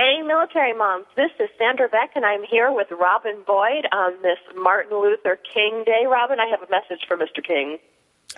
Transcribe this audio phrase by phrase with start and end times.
[0.00, 1.04] Hey, military moms.
[1.14, 5.82] This is Sandra Beck, and I'm here with Robin Boyd on this Martin Luther King
[5.84, 6.06] Day.
[6.10, 7.46] Robin, I have a message for Mr.
[7.46, 7.76] King.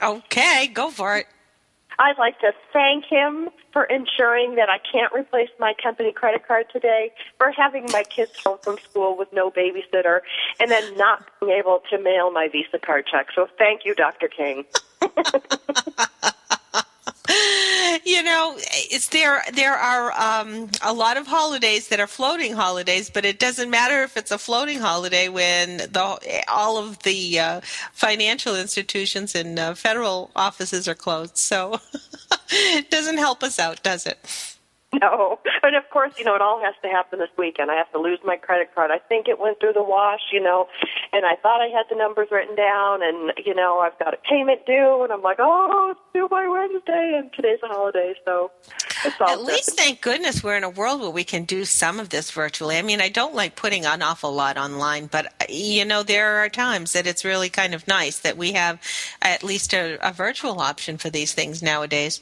[0.02, 1.27] Okay, go for it.
[2.00, 6.66] I'd like to thank him for ensuring that I can't replace my company credit card
[6.72, 10.22] today, for having my kids home from school with no babysitter,
[10.58, 13.28] and then not being able to mail my Visa card check.
[13.36, 14.27] So thank you, Dr.
[14.27, 14.64] King.
[18.05, 19.42] you know, it's there.
[19.53, 24.03] There are um, a lot of holidays that are floating holidays, but it doesn't matter
[24.03, 27.61] if it's a floating holiday when the all of the uh,
[27.92, 31.37] financial institutions and uh, federal offices are closed.
[31.37, 31.79] So
[32.51, 34.52] it doesn't help us out, does it?
[35.01, 35.41] No.
[35.62, 37.71] And of course, you know, it all has to happen this weekend.
[37.71, 38.91] I have to lose my credit card.
[38.91, 40.69] I think it went through the wash, you know,
[41.12, 44.19] and I thought I had the numbers written down and, you know, I've got a
[44.19, 48.51] payment due and I'm like, oh, it's due by Wednesday and today's a holiday, so
[49.05, 51.98] it's all At least thank goodness we're in a world where we can do some
[51.98, 52.77] of this virtually.
[52.77, 56.48] I mean, I don't like putting an awful lot online, but, you know, there are
[56.48, 58.81] times that it's really kind of nice that we have
[59.23, 62.20] at least a, a virtual option for these things nowadays.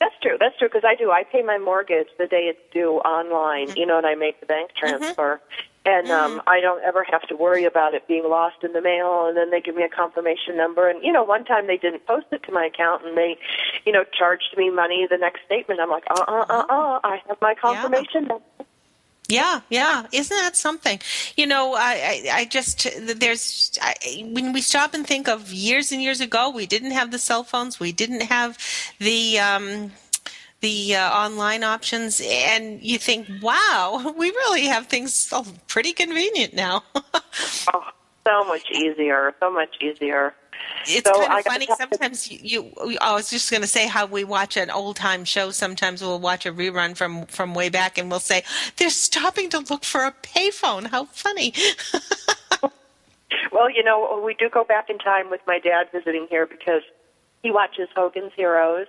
[0.00, 0.36] That's true.
[0.38, 1.10] That's true because I do.
[1.10, 3.68] I pay my mortgage the day it's due online.
[3.68, 3.78] Mm-hmm.
[3.78, 5.40] You know, and I make the bank transfer,
[5.84, 6.48] and um, Mm-hmm.
[6.48, 9.26] I don't ever have to worry about it being lost in the mail.
[9.26, 10.88] And then they give me a confirmation number.
[10.88, 13.38] And you know, one time they didn't post it to my account, and they,
[13.84, 15.80] you know, charged me money the next statement.
[15.80, 17.00] I'm like, uh, uh, uh, uh.
[17.02, 18.44] I have my confirmation number.
[19.28, 20.06] Yeah, yeah.
[20.10, 21.00] Isn't that something?
[21.36, 22.88] You know, I, I, I just,
[23.20, 27.10] there's, I, when we stop and think of years and years ago, we didn't have
[27.10, 28.56] the cell phones, we didn't have
[28.98, 29.92] the, um,
[30.60, 36.54] the uh, online options, and you think, wow, we really have things so pretty convenient
[36.54, 36.82] now.
[37.72, 37.84] Oh,
[38.26, 39.34] so much easier.
[39.40, 40.34] So much easier.
[40.88, 41.68] It's So kind of funny.
[41.78, 45.24] Sometimes you, you, I was just going to say how we watch an old time
[45.24, 45.50] show.
[45.50, 48.42] Sometimes we'll watch a rerun from from way back, and we'll say
[48.76, 50.86] they're stopping to look for a payphone.
[50.86, 51.52] How funny!
[53.52, 56.82] Well, you know, we do go back in time with my dad visiting here because
[57.42, 58.86] he watches Hogan's Heroes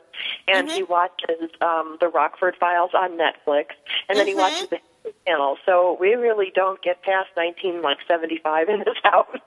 [0.47, 3.67] and he watches um, the Rockford Files on Netflix,
[4.07, 4.79] and then he watches the
[5.25, 5.57] Channel.
[5.65, 9.37] So we really don't get past nineteen like seventy five in this house.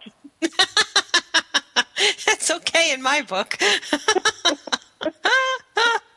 [2.27, 3.57] That's okay in my book.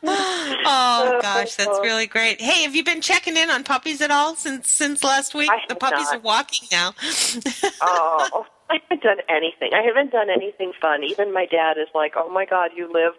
[0.07, 2.39] oh gosh, that's really great.
[2.39, 5.49] Hey, have you been checking in on puppies at all since since last week?
[5.67, 6.17] The puppies not.
[6.17, 6.93] are walking now.
[7.81, 9.71] oh, I haven't done anything.
[9.73, 11.03] I haven't done anything fun.
[11.03, 13.13] Even my dad is like, "Oh my God, you live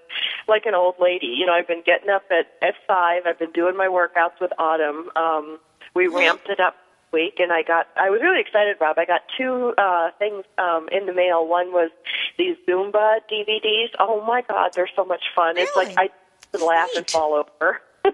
[0.46, 3.22] like an old lady." You know, I've been getting up at at five.
[3.26, 5.10] I've been doing my workouts with Autumn.
[5.16, 5.58] Um,
[5.94, 6.76] we ramped it up
[7.12, 7.88] week, and I got.
[7.96, 8.98] I was really excited, Rob.
[8.98, 11.46] I got two uh, things um, in the mail.
[11.46, 11.90] One was
[12.38, 13.90] these Zumba DVDs.
[13.98, 15.56] Oh my God, they're so much fun.
[15.56, 16.10] It's like I
[16.52, 17.80] could laugh and fall over.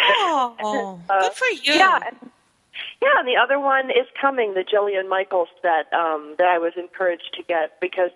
[0.00, 1.72] oh, good for you.
[1.72, 2.00] Uh, Yeah.
[2.06, 2.30] and-
[3.02, 6.72] Yeah, and the other one is coming, the Jillian Michaels set um, that I was
[6.76, 8.10] encouraged to get because,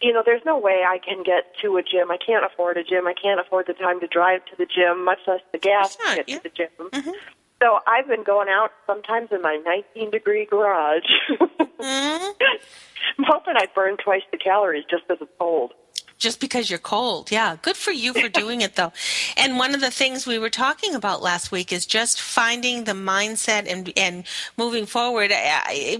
[0.00, 2.10] you know, there's no way I can get to a gym.
[2.10, 3.06] I can't afford a gym.
[3.06, 6.16] I can't afford the time to drive to the gym, much less the gas to
[6.16, 6.36] get yeah.
[6.38, 7.14] to the gym.
[7.60, 11.02] So I've been going out sometimes in my 19 degree garage.
[11.80, 12.34] Mhm.
[13.18, 15.72] I'm hoping I burn twice the calories just because it's cold.
[16.18, 17.30] just because you're cold.
[17.30, 18.92] Yeah, good for you for doing it though.
[19.36, 22.92] And one of the things we were talking about last week is just finding the
[22.92, 24.24] mindset and and
[24.56, 25.30] moving forward.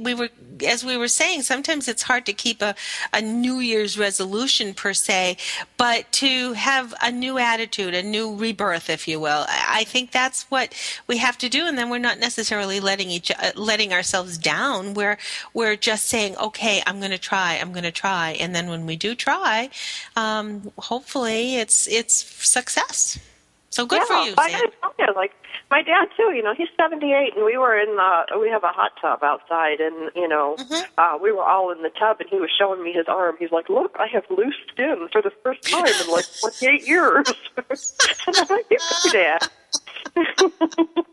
[0.01, 0.31] We were
[0.67, 2.75] as we were saying, sometimes it's hard to keep a
[3.13, 5.37] a New Year's resolution per se,
[5.77, 9.47] but to have a new attitude, a new rebirth, if you will.
[9.49, 10.75] I think that's what
[11.07, 14.95] we have to do, and then we're not necessarily letting each uh, letting ourselves down.
[14.95, 15.19] We're
[15.55, 18.87] we're just saying, okay, I'm going to try, I'm going to try, and then when
[18.87, 19.71] we do try
[20.17, 22.15] um, hopefully it's it's
[22.47, 23.19] success.
[23.71, 24.35] So good yeah, for you.
[24.39, 25.33] I gotta tell you, like
[25.71, 26.33] my dad too.
[26.35, 29.23] You know, he's seventy eight, and we were in the we have a hot tub
[29.23, 30.83] outside, and you know, mm-hmm.
[30.97, 33.37] uh, we were all in the tub, and he was showing me his arm.
[33.39, 36.89] He's like, "Look, I have loose skin for the first time in like twenty eight
[36.89, 37.33] years."
[38.27, 38.79] and I'm like, "You
[39.13, 39.49] dad."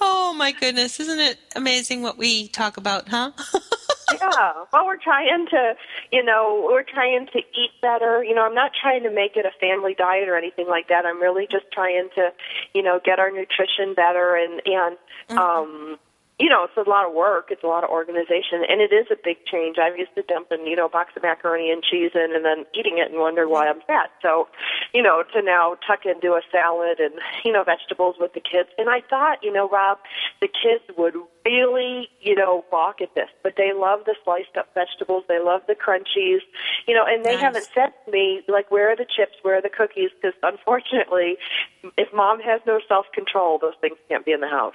[0.00, 3.32] oh my goodness, isn't it amazing what we talk about, huh?
[4.20, 4.64] yeah.
[4.72, 5.74] Well, we're trying to,
[6.12, 8.22] you know, we're trying to eat better.
[8.24, 11.04] You know, I'm not trying to make it a family diet or anything like that.
[11.06, 12.30] I'm really just trying to,
[12.74, 14.96] you know, get our nutrition better and and
[15.28, 15.38] mm-hmm.
[15.38, 15.98] um
[16.38, 17.48] you know, it's a lot of work.
[17.50, 19.76] It's a lot of organization, and it is a big change.
[19.78, 22.66] I'm used to dumping, you know, a box of macaroni and cheese in, and then
[22.74, 24.10] eating it and wonder why I'm fat.
[24.20, 24.48] So,
[24.92, 27.14] you know, to now tuck into a salad and
[27.44, 28.68] you know vegetables with the kids.
[28.78, 29.98] And I thought, you know, Rob,
[30.40, 31.14] the kids would
[31.46, 35.22] really, you know, balk at this, but they love the sliced up vegetables.
[35.28, 36.42] They love the crunchies,
[36.88, 37.42] you know, and they nice.
[37.42, 39.34] haven't said to me like, where are the chips?
[39.42, 40.10] Where are the cookies?
[40.20, 41.36] Because unfortunately,
[41.96, 44.74] if mom has no self control, those things can't be in the house.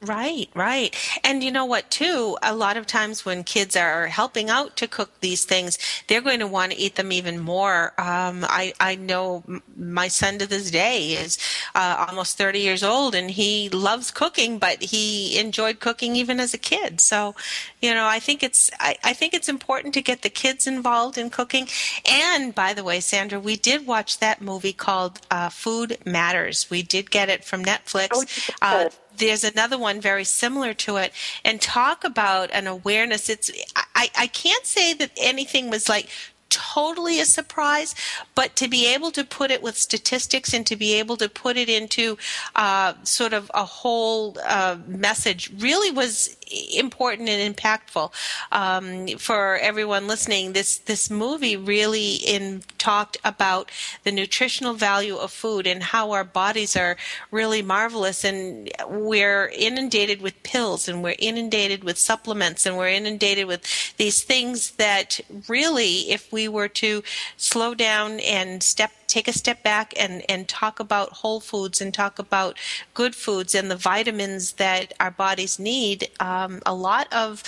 [0.00, 0.94] Right, right.
[1.24, 2.38] And you know what, too?
[2.40, 6.38] A lot of times when kids are helping out to cook these things, they're going
[6.38, 7.94] to want to eat them even more.
[7.98, 9.42] Um, I, I know
[9.76, 11.36] my son to this day is
[11.74, 16.54] uh, almost 30 years old and he loves cooking, but he enjoyed cooking even as
[16.54, 17.00] a kid.
[17.00, 17.34] So,
[17.82, 21.18] you know, I think it's, I, I think it's important to get the kids involved
[21.18, 21.66] in cooking.
[22.08, 26.70] And by the way, Sandra, we did watch that movie called uh, Food Matters.
[26.70, 28.10] We did get it from Netflix.
[28.12, 31.12] Oh, uh, there's another one very similar to it
[31.44, 33.28] and talk about an awareness.
[33.28, 33.50] It's
[33.94, 36.08] i i can't say that anything was like
[36.58, 37.94] totally a surprise,
[38.34, 41.56] but to be able to put it with statistics and to be able to put
[41.56, 42.18] it into
[42.56, 46.36] uh, sort of a whole uh, message really was
[46.76, 48.10] important and impactful
[48.52, 50.52] um, for everyone listening.
[50.52, 53.70] This this movie really in talked about
[54.04, 56.96] the nutritional value of food and how our bodies are
[57.30, 63.46] really marvelous, and we're inundated with pills and we're inundated with supplements and we're inundated
[63.46, 63.62] with
[63.96, 67.02] these things that really, if we were to
[67.36, 71.94] slow down and step take a step back and, and talk about whole foods and
[71.94, 72.58] talk about
[72.94, 77.42] good foods and the vitamins that our bodies need, um, a lot of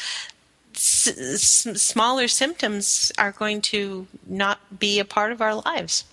[0.74, 6.04] s- s- smaller symptoms are going to not be a part of our lives.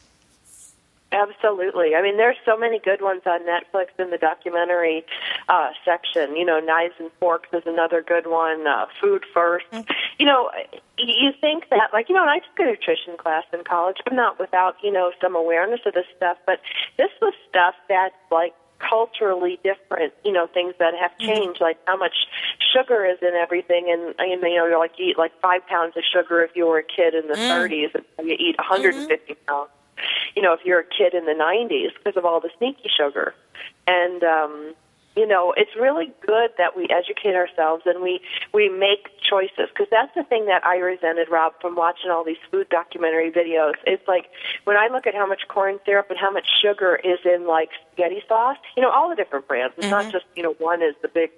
[1.11, 1.95] Absolutely.
[1.95, 5.05] I mean, there's so many good ones on Netflix in the documentary
[5.47, 6.35] uh, section.
[6.35, 8.67] You know, Knives and Forks is another good one.
[8.67, 9.91] Uh, Food 1st mm-hmm.
[10.19, 10.51] You know,
[10.97, 13.97] you think that, like, you know, I took a nutrition class in college.
[14.09, 16.59] I'm not without, you know, some awareness of this stuff, but
[16.97, 21.27] this was stuff that's like culturally different, you know, things that have mm-hmm.
[21.27, 22.27] changed, like how much
[22.73, 26.03] sugar is in everything, and you know, you're like you eat like five pounds of
[26.03, 27.49] sugar if you were a kid in the mm.
[27.49, 29.45] 30s, and you eat 150 mm-hmm.
[29.47, 29.69] pounds
[30.35, 33.33] you know, if you're a kid in the 90s because of all the sneaky sugar.
[33.87, 34.75] And, um,
[35.17, 38.21] you know, it's really good that we educate ourselves and we
[38.53, 42.37] we make choices because that's the thing that I resented, Rob, from watching all these
[42.51, 43.73] food documentary videos.
[43.85, 44.29] It's like
[44.65, 47.69] when I look at how much corn syrup and how much sugar is in like
[47.91, 49.73] spaghetti sauce, you know, all the different brands.
[49.77, 50.03] It's mm-hmm.
[50.03, 51.31] not just you know one is the big,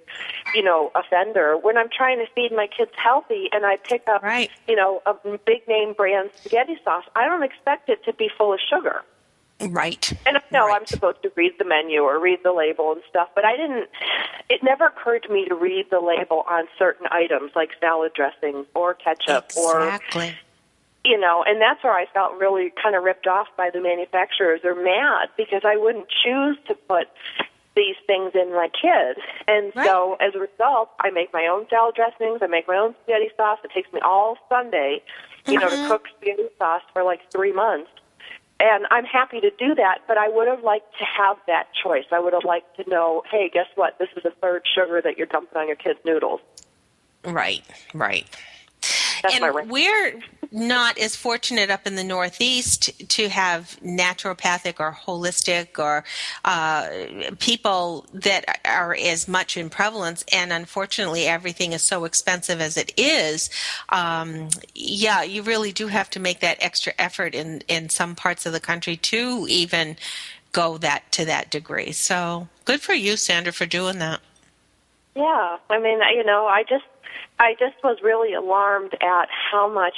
[0.54, 1.56] you know, offender.
[1.56, 4.50] When I'm trying to feed my kids healthy and I pick up, right.
[4.68, 5.14] you know, a
[5.46, 9.02] big name brand spaghetti sauce, I don't expect it to be full of sugar.
[9.68, 10.12] Right.
[10.26, 10.80] And I know right.
[10.80, 13.88] I'm supposed to read the menu or read the label and stuff, but I didn't.
[14.48, 18.66] It never occurred to me to read the label on certain items like salad dressing
[18.74, 20.28] or ketchup exactly.
[20.28, 20.34] or.
[21.02, 24.60] You know, and that's where I felt really kind of ripped off by the manufacturers.
[24.62, 27.08] They're mad because I wouldn't choose to put
[27.74, 29.16] these things in my kid.
[29.48, 29.86] And right.
[29.86, 33.30] so as a result, I make my own salad dressings, I make my own spaghetti
[33.34, 33.58] sauce.
[33.64, 35.02] It takes me all Sunday,
[35.46, 35.62] you mm-hmm.
[35.62, 35.88] know, to mm-hmm.
[35.88, 37.90] cook spaghetti sauce for like three months
[38.60, 42.04] and I'm happy to do that, but I would have liked to have that choice.
[42.12, 43.98] I would have liked to know, hey, guess what?
[43.98, 46.40] This is a third sugar that you're dumping on your kids' noodles.
[47.24, 47.64] Right,
[47.94, 48.26] right.
[49.22, 50.20] That's and my we're
[50.52, 56.04] not as fortunate up in the Northeast to have naturopathic or holistic or
[56.44, 56.88] uh,
[57.38, 62.92] people that are as much in prevalence, and unfortunately, everything is so expensive as it
[62.96, 63.50] is.
[63.90, 68.46] Um, yeah, you really do have to make that extra effort in in some parts
[68.46, 69.96] of the country to even
[70.52, 71.92] go that to that degree.
[71.92, 74.20] So good for you, Sandra, for doing that.
[75.14, 76.84] Yeah, I mean, you know, I just
[77.38, 79.96] I just was really alarmed at how much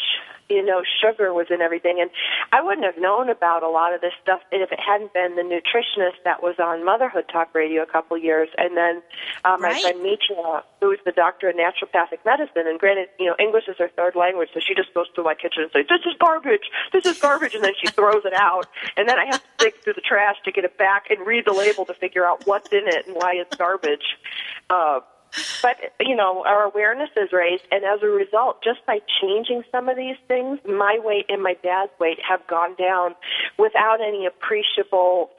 [0.49, 1.99] you know sugar was in everything.
[2.01, 2.11] And
[2.53, 5.43] i wouldn't have known about a lot of this stuff if it hadn't been the
[5.43, 8.49] nutritionist that was on motherhood talk radio a couple of years.
[8.59, 9.03] And then
[9.45, 9.75] um, right.
[9.75, 12.67] my friend mitra who's the doctor in naturopathic medicine.
[12.67, 15.35] And granted you know english is her third language so she just goes to my
[15.35, 16.71] kitchen and says this is garbage.
[16.93, 17.55] This is garbage.
[17.55, 18.67] And then she throws it out.
[18.97, 21.45] And then i have to dig through the trash to get it back and read
[21.47, 24.19] the label to figure out what's in it and why it's garbage.
[24.69, 25.01] Uh,
[25.63, 29.89] but you know our awareness is raised and as a result just by changing some
[29.89, 33.15] of these things my weight and my dad's weight have gone down
[33.59, 35.31] without any appreciable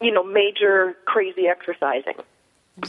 [0.00, 2.14] you know major crazy exercising.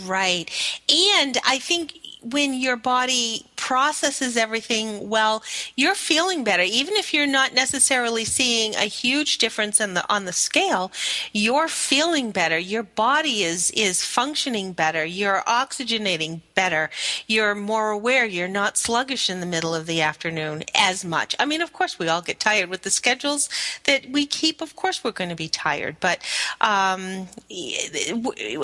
[0.05, 0.51] Right.
[0.89, 5.43] And i think when your body processes everything well,
[5.75, 6.63] you're feeling better.
[6.63, 10.91] Even if you're not necessarily seeing a huge difference in the on the scale,
[11.33, 12.57] you're feeling better.
[12.57, 15.05] Your body is is functioning better.
[15.05, 16.89] You're oxygenating better.
[17.27, 18.25] You're more aware.
[18.25, 21.35] You're not sluggish in the middle of the afternoon as much.
[21.39, 23.49] I mean, of course, we all get tired with the schedules
[23.85, 24.61] that we keep.
[24.61, 26.19] Of course, we're going to be tired, but
[26.59, 27.27] um,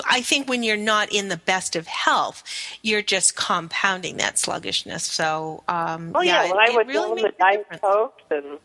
[0.06, 2.42] I think when you're not in the best of health,
[2.82, 5.04] you're just compounding that sluggishness.
[5.04, 8.58] So, um, oh yeah, yeah, when it, I would really the diet Coke and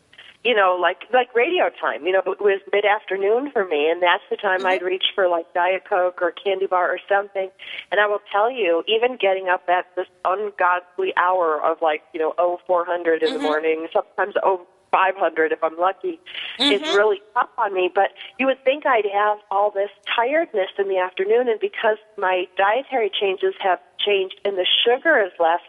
[0.44, 2.04] you know, like like radio time.
[2.08, 4.68] You know, it was mid afternoon for me, and that's the time mm-hmm.
[4.68, 7.52] I'd reach for like diet coke or candy bar or something.
[7.92, 12.20] And I will tell you, even getting up at this ungodly hour of like you
[12.20, 13.38] know oh four hundred in mm-hmm.
[13.38, 16.20] the morning, sometimes oh 500 if I'm lucky,
[16.60, 16.72] mm-hmm.
[16.72, 17.90] is really tough on me.
[17.94, 22.46] But you would think I'd have all this tiredness in the afternoon, and because my
[22.58, 25.64] dietary changes have changed and the sugar has left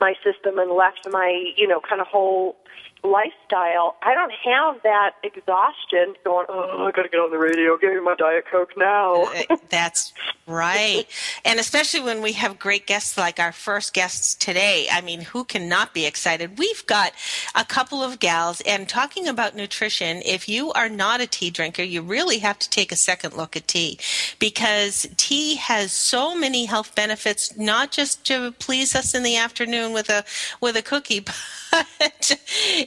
[0.00, 2.56] my system and left my, you know, kind of whole
[3.04, 7.76] lifestyle, I don't have that exhaustion going, oh, I got to get on the radio,
[7.78, 9.24] give me my Diet Coke now.
[9.24, 10.12] Uh, that's
[10.46, 11.06] right.
[11.44, 14.88] And especially when we have great guests like our first guests today.
[14.90, 16.58] I mean, who cannot be excited?
[16.58, 17.12] We've got
[17.54, 21.82] a couple of gals, and talking about nutrition, if you are not a tea drinker,
[21.82, 23.98] you really have to take a second look at tea
[24.38, 29.92] because tea has so many health benefits, not just to please us in the afternoon
[29.92, 30.24] with a,
[30.58, 31.20] with a cookie,
[31.70, 32.40] but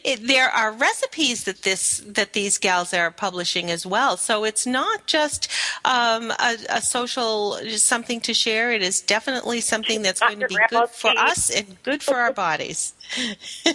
[0.04, 4.18] it, there are recipes that this that these gals are publishing as well.
[4.18, 5.48] So it's not just
[5.86, 8.72] um, a, a, social something to share.
[8.72, 12.34] It is definitely something that's going to be good for us and good for our
[12.34, 12.94] bodies.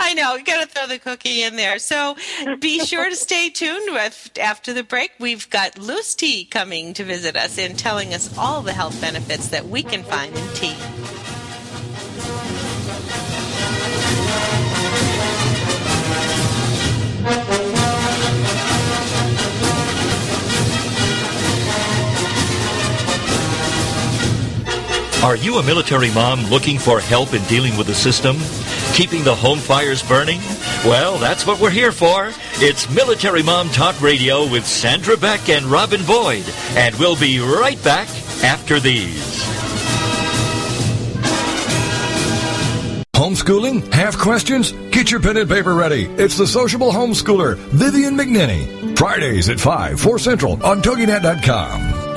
[0.00, 1.78] I know, got to throw the cookie in there.
[1.78, 2.16] So
[2.60, 5.12] be sure to stay tuned with after the break.
[5.18, 9.48] We've got Luhse Tea coming to visit us and telling us all the health benefits
[9.48, 10.76] that we can find in tea.
[25.22, 28.36] Are you a military mom looking for help in dealing with the system?
[28.94, 30.38] Keeping the home fires burning?
[30.84, 32.30] Well, that's what we're here for.
[32.60, 36.44] It's Military Mom Talk Radio with Sandra Beck and Robin Boyd.
[36.76, 38.06] And we'll be right back
[38.44, 39.42] after these.
[43.16, 43.92] Homeschooling?
[43.92, 44.70] Have questions?
[44.92, 46.04] Get your pen and paper ready.
[46.04, 48.96] It's the sociable homeschooler, Vivian McNinney.
[48.96, 51.97] Fridays at 5, 4 Central on TogiNet.com.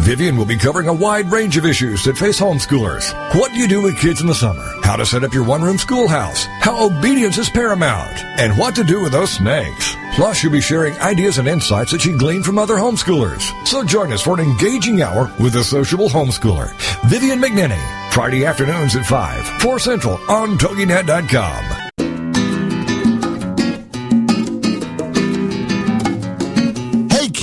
[0.00, 3.12] Vivian will be covering a wide range of issues that face homeschoolers.
[3.34, 4.64] What do you do with kids in the summer?
[4.82, 6.44] How to set up your one-room schoolhouse?
[6.60, 8.16] How obedience is paramount?
[8.38, 9.96] And what to do with those snakes?
[10.14, 13.42] Plus, you'll be sharing ideas and insights that she gleaned from other homeschoolers.
[13.66, 16.72] So join us for an engaging hour with the sociable homeschooler,
[17.08, 18.12] Vivian McNinney.
[18.12, 21.85] Friday afternoons at 5, 4 Central on TogiNet.com.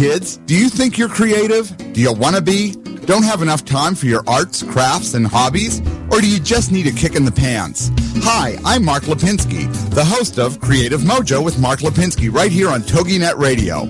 [0.03, 1.73] kids, do you think you're creative?
[1.93, 2.73] Do you want to be?
[3.05, 5.79] Don't have enough time for your arts, crafts, and hobbies?
[6.11, 7.89] Or do you just need a kick in the pants?
[8.17, 12.81] Hi, I'm Mark Lipinski, the host of Creative Mojo with Mark Lipinski right here on
[12.81, 13.89] TogiNet Radio.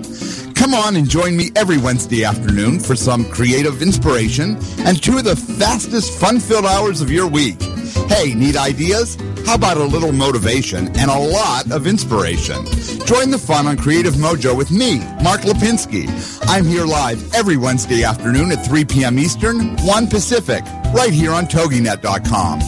[0.53, 5.23] Come on and join me every Wednesday afternoon for some creative inspiration and two of
[5.23, 7.59] the fastest fun-filled hours of your week.
[8.07, 9.17] Hey, need ideas?
[9.45, 12.65] How about a little motivation and a lot of inspiration?
[13.05, 16.07] Join the fun on Creative Mojo with me, Mark Lipinski.
[16.47, 19.19] I'm here live every Wednesday afternoon at 3 p.m.
[19.19, 22.59] Eastern, 1 Pacific, right here on TogiNet.com.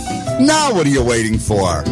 [0.45, 1.83] Now what are you waiting for?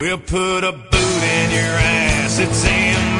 [0.00, 2.38] We'll put a boot in your ass.
[2.38, 3.19] It's the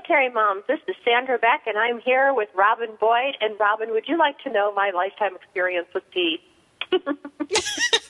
[0.00, 3.36] Military moms, this is Sandra Beck, and I'm here with Robin Boyd.
[3.40, 6.38] And Robin, would you like to know my lifetime experience with tea?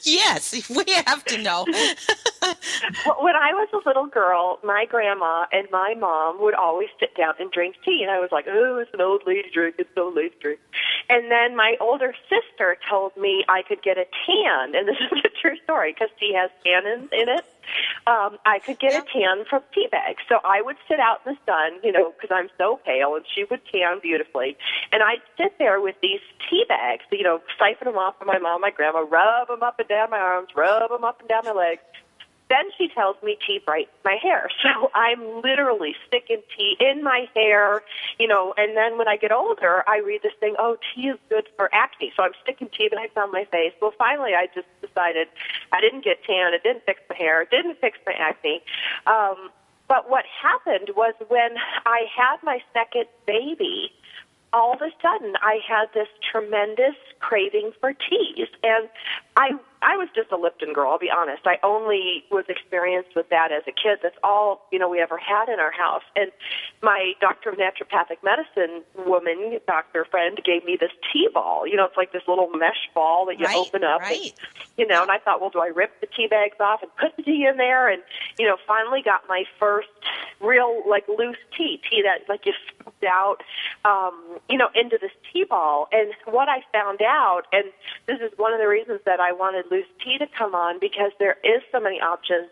[0.02, 1.64] Yes, we have to know.
[1.68, 7.34] when I was a little girl, my grandma and my mom would always sit down
[7.38, 9.76] and drink tea, and I was like, "Oh, it's an old lady drink.
[9.78, 10.60] It's an old lady drink."
[11.10, 15.20] And then my older sister told me I could get a tan, and this is
[15.24, 17.44] a true story because tea has tannins in it.
[18.06, 21.34] Um, I could get a tan from tea bags, so I would sit out in
[21.34, 24.56] the sun, you know, because I'm so pale, and she would tan beautifully,
[24.92, 28.38] and I'd sit there with these tea bags, you know, siphon them off from my
[28.38, 31.44] mom, my grandma, rub them up and down my arms, rub them up and down
[31.44, 31.82] my legs.
[32.50, 34.50] Then she tells me tea brightens my hair.
[34.62, 37.82] So I'm literally sticking tea in my hair,
[38.18, 41.18] you know, and then when I get older, I read this thing, oh, tea is
[41.28, 42.12] good for acne.
[42.16, 43.72] So I'm sticking tea bags on my face.
[43.80, 45.28] Well, finally, I just decided
[45.72, 46.52] I didn't get tan.
[46.52, 47.42] It didn't fix my hair.
[47.42, 48.62] It didn't fix my acne.
[49.06, 49.50] Um,
[49.88, 53.90] but what happened was when I had my second baby,
[54.52, 58.48] all of a sudden I had this tremendous craving for teas.
[58.62, 58.88] And
[59.40, 61.46] I I was just a Lipton girl, I'll be honest.
[61.46, 64.00] I only was experienced with that as a kid.
[64.02, 66.02] That's all, you know, we ever had in our house.
[66.14, 66.30] And
[66.82, 71.66] my doctor of naturopathic medicine woman, doctor friend, gave me this tea ball.
[71.66, 74.02] You know, it's like this little mesh ball that you Right, open up.
[74.02, 74.20] right.
[74.20, 74.32] And,
[74.76, 77.16] you know, and I thought, well, do I rip the tea bags off and put
[77.16, 77.88] the tea in there?
[77.88, 78.02] And,
[78.38, 79.88] you know, finally got my first
[80.42, 83.38] real, like, loose tea, tea that, like, you scooped out,
[83.86, 85.88] um, you know, into this tea ball.
[85.90, 87.64] And what I found out, and
[88.06, 91.12] this is one of the reasons that I wanted Luhse Tea to come on, because
[91.18, 92.48] there is so many options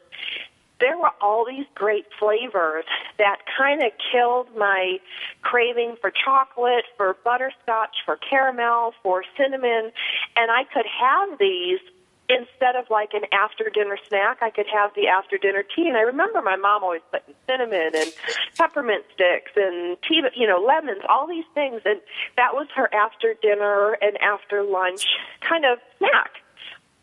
[0.81, 2.85] there were all these great flavors
[3.19, 4.99] that kind of killed my
[5.43, 9.91] craving for chocolate, for butterscotch, for caramel, for cinnamon,
[10.37, 11.81] and I could have these
[12.29, 15.89] instead of like an after dinner snack, I could have the after dinner tea.
[15.89, 18.13] And I remember my mom always putting cinnamon and
[18.55, 21.81] peppermint sticks and tea, you know, lemons, all these things.
[21.87, 22.01] And
[22.37, 25.07] that was her after dinner and after lunch
[25.41, 26.43] kind of snack.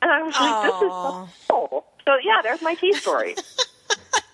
[0.06, 1.86] And I was like, this is so cool.
[2.06, 3.36] So yeah, there's my tea story.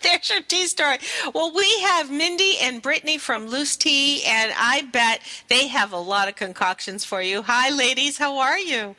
[0.03, 0.97] There's your tea story.
[1.33, 5.97] Well, we have Mindy and Brittany from Luhse Tea, and I bet they have a
[5.97, 7.43] lot of concoctions for you.
[7.43, 8.17] Hi, ladies.
[8.17, 8.95] How are you?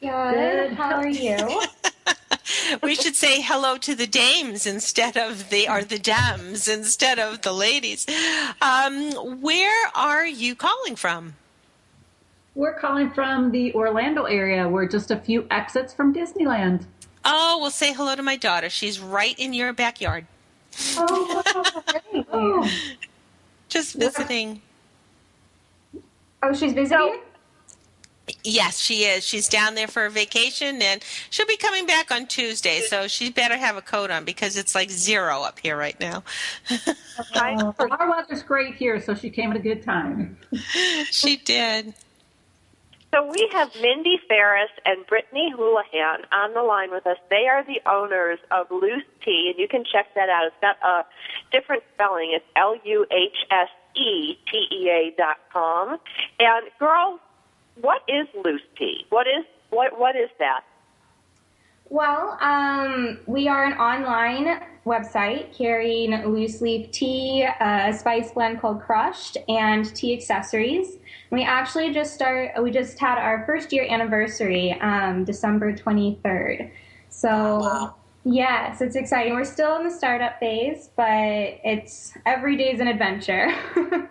[0.00, 0.74] Good.
[0.74, 1.62] How are you?
[2.82, 7.42] We should say hello to the dames instead of the or the dams instead of
[7.42, 8.06] the ladies.
[8.62, 11.34] Um, where are you calling from?
[12.58, 14.68] We're calling from the Orlando area.
[14.68, 16.86] We're just a few exits from Disneyland.
[17.24, 18.68] Oh, well, say hello to my daughter.
[18.68, 20.26] She's right in your backyard.
[20.96, 22.24] Oh, wow.
[22.32, 22.70] oh.
[23.68, 24.60] Just visiting.
[26.42, 26.98] Oh, she's visiting?
[27.00, 27.20] Oh.
[28.42, 29.24] Yes, she is.
[29.24, 32.80] She's down there for a vacation, and she'll be coming back on Tuesday.
[32.80, 36.24] So she better have a coat on because it's like zero up here right now.
[37.36, 40.36] Oh, our weather's great here, so she came at a good time.
[41.12, 41.94] she did.
[43.12, 47.16] So we have Mindy Ferris and Brittany Houlihan on the line with us.
[47.30, 50.46] They are the owners of Luhse Tea, and you can check that out.
[50.46, 51.06] It's got a
[51.50, 52.32] different spelling.
[52.34, 55.98] It's L U H S E T E A dot com.
[56.38, 57.18] And girls,
[57.80, 59.06] what is Luhse Tea?
[59.08, 60.60] What is what what is that?
[61.90, 68.82] Well, um, we are an online website carrying loose leaf tea, a spice blend called
[68.82, 70.98] Crushed, and tea accessories.
[71.30, 72.62] We actually just start.
[72.62, 76.70] We just had our first year anniversary, um, December twenty third.
[77.08, 77.28] So.
[77.28, 77.94] Wow.
[78.24, 79.32] Yes, it's exciting.
[79.32, 81.08] We're still in the startup phase, but
[81.64, 83.48] it's every day's an adventure.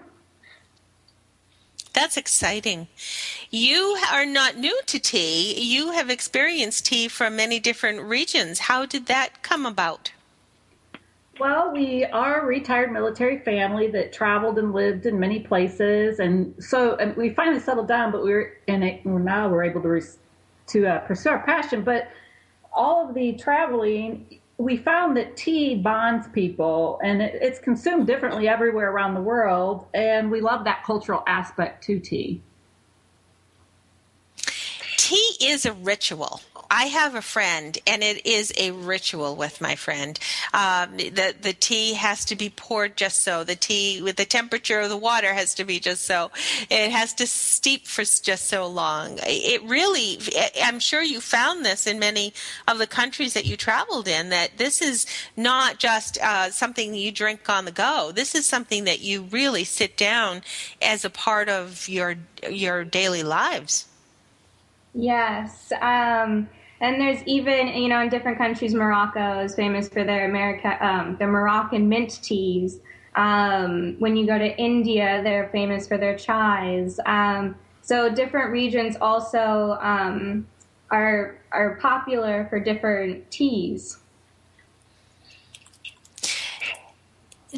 [1.97, 2.89] That's exciting.
[3.49, 5.59] You are not new to tea.
[5.59, 8.59] You have experienced tea from many different regions.
[8.59, 10.11] How did that come about?
[11.39, 16.53] Well, we are a retired military family that traveled and lived in many places, and
[16.63, 18.11] so and we finally settled down.
[18.11, 19.49] But we are in it now.
[19.49, 19.99] We're able to
[20.67, 21.81] to uh, pursue our passion.
[21.81, 22.09] But
[22.71, 28.47] all of the traveling, we found that tea bonds people, and it, it's consumed differently
[28.47, 29.85] everywhere around the world.
[29.93, 32.41] And we love that cultural aspect to tea.
[34.97, 36.41] Tea is a ritual.
[36.69, 40.19] I have a friend, and it is a ritual with my friend.
[40.53, 43.43] Um, the the tea has to be poured just so.
[43.43, 46.31] The tea with the temperature of the water has to be just so.
[46.69, 49.19] It has to steep for just so long.
[49.23, 50.19] It really.
[50.63, 52.33] I'm sure you found this in many
[52.67, 54.29] of the countries that you traveled in.
[54.29, 58.11] That this is not just uh, something you drink on the go.
[58.13, 60.41] This is something that you really sit down
[60.81, 62.15] as a part of your
[62.49, 63.85] your daily lives.
[64.93, 65.71] Yes.
[65.79, 70.77] Um, and there's even, you know, in different countries, Morocco is famous for their America,
[70.85, 72.79] um, their Moroccan mint teas.
[73.15, 76.99] Um, when you go to India, they're famous for their chais.
[77.07, 80.47] Um, so different regions also um,
[80.91, 83.97] are are popular for different teas.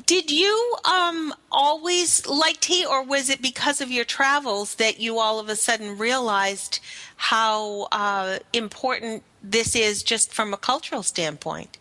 [0.06, 5.17] Did you um, always like tea, or was it because of your travels that you
[5.17, 6.80] all of a sudden realized
[7.15, 11.80] how uh, important this is just from a cultural standpoint?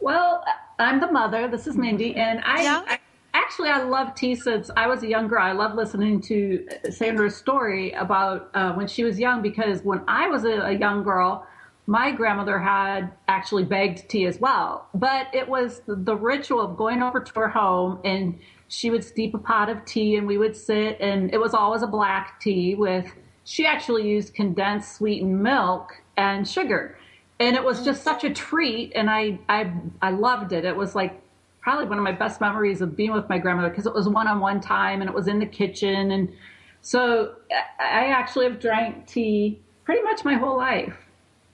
[0.00, 0.44] Well,
[0.78, 1.48] I'm the mother.
[1.48, 2.84] This is Mindy, and I, Yeah.
[2.86, 2.98] I
[3.34, 5.42] actually I love tea since I was a young girl.
[5.42, 10.28] I love listening to Sandra's story about uh, when she was young because when I
[10.28, 11.46] was a, a young girl,
[11.86, 14.88] my grandmother had actually bagged tea as well.
[14.94, 19.34] But it was the, ritual of going over to her home and she would steep
[19.34, 22.74] a pot of tea and we would sit and it was always a black tea
[22.74, 23.12] with
[23.44, 26.98] she actually used condensed sweetened milk and sugar.
[27.38, 29.72] And it was just such a treat and I, I
[30.02, 30.64] i loved it.
[30.64, 31.22] It was like
[31.60, 34.60] probably one of my best memories of being with my grandmother because it was one-on-one
[34.60, 36.10] time and it was in the kitchen.
[36.10, 36.32] And
[36.80, 37.36] so
[37.78, 41.05] I actually have drank tea pretty much my whole life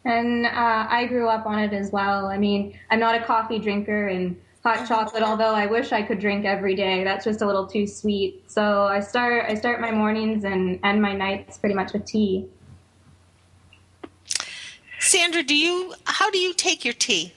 [0.04, 2.26] And uh, I grew up on it as well.
[2.26, 6.18] I mean, I'm not a coffee drinker and hot chocolate, although I wish I could
[6.18, 7.04] drink every day.
[7.04, 8.50] That's just a little too sweet.
[8.50, 12.48] So I start I start my mornings and end my nights pretty much with tea.
[14.98, 17.32] Sandra, do you how do you take your tea?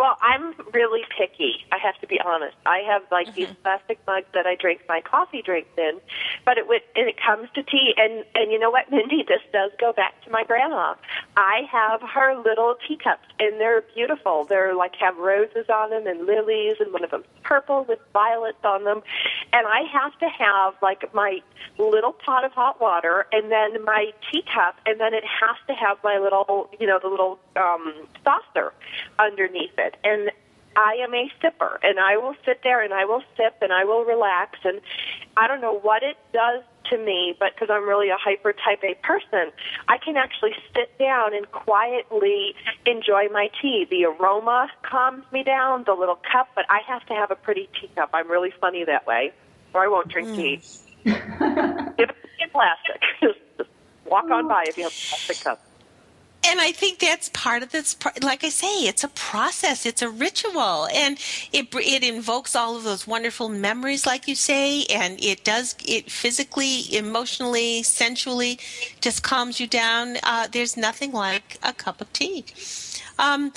[0.00, 1.66] Well, I'm really picky.
[1.70, 2.56] I have to be honest.
[2.64, 6.00] I have like these plastic mugs that I drink my coffee drinks in,
[6.46, 7.92] but it would, and it comes to tea.
[7.98, 10.94] And and you know what, Mindy, this does go back to my grandma.
[11.36, 14.44] I have her little teacups, and they're beautiful.
[14.44, 18.64] They're like have roses on them and lilies, and one of them's purple with violets
[18.64, 19.02] on them.
[19.52, 21.42] And I have to have like my
[21.76, 25.98] little pot of hot water, and then my teacup, and then it has to have
[26.02, 27.92] my little, you know, the little um,
[28.24, 28.72] saucer
[29.18, 29.89] underneath it.
[30.04, 30.30] And
[30.76, 33.84] I am a sipper, and I will sit there and I will sip and I
[33.84, 34.58] will relax.
[34.64, 34.80] And
[35.36, 38.82] I don't know what it does to me, but because I'm really a hyper type
[38.84, 39.52] A person,
[39.88, 42.54] I can actually sit down and quietly
[42.86, 43.86] enjoy my tea.
[43.88, 47.68] The aroma calms me down, the little cup, but I have to have a pretty
[47.80, 48.10] teacup.
[48.12, 49.32] I'm really funny that way,
[49.74, 50.36] or I won't drink mm.
[50.36, 50.62] tea.
[51.04, 53.70] if it's in plastic, just, just
[54.06, 55.69] walk on by if you have a plastic cup.
[56.42, 57.96] And I think that's part of this.
[58.22, 59.84] Like I say, it's a process.
[59.84, 61.18] It's a ritual, and
[61.52, 66.10] it it invokes all of those wonderful memories, like you say, and it does it
[66.10, 68.58] physically, emotionally, sensually,
[69.02, 70.16] just calms you down.
[70.22, 72.46] Uh, there's nothing like a cup of tea.
[73.20, 73.52] Um,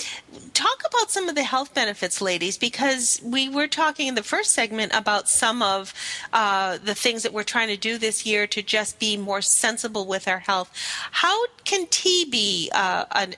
[0.52, 4.52] talk about some of the health benefits, ladies, because we were talking in the first
[4.52, 5.94] segment about some of
[6.34, 10.06] uh, the things that we're trying to do this year to just be more sensible
[10.06, 10.70] with our health.
[11.12, 13.34] How can tea be uh, an,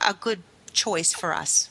[0.00, 0.42] a, good
[0.72, 1.70] choice for us?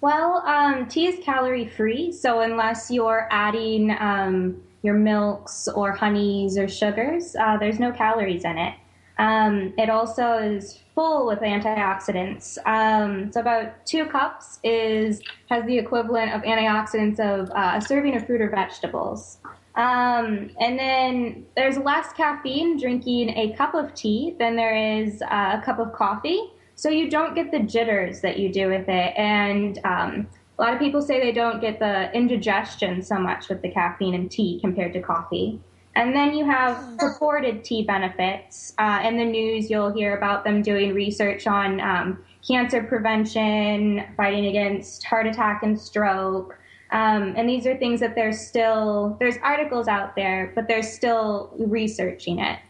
[0.00, 6.58] Well, um, tea is calorie free, so unless you're adding um, your milks or honeys
[6.58, 8.74] or sugars, uh, there's no calories in it.
[9.18, 12.58] Um, it also is full with antioxidants.
[12.66, 18.16] Um, so about two cups is has the equivalent of antioxidants of uh, a serving
[18.16, 19.38] of fruit or vegetables.
[19.76, 25.58] Um, and then there's less caffeine drinking a cup of tea than there is uh,
[25.60, 26.50] a cup of coffee.
[26.74, 29.14] so you don't get the jitters that you do with it.
[29.16, 33.62] And um, a lot of people say they don't get the indigestion so much with
[33.62, 35.60] the caffeine and tea compared to coffee.
[35.94, 38.74] And then you have purported tea benefits.
[38.76, 44.46] Uh, in the news, you'll hear about them doing research on um, cancer prevention, fighting
[44.46, 46.58] against heart attack and stroke.
[46.92, 51.52] Um, and these are things that there's still there's articles out there, but they're still
[51.58, 52.60] researching it.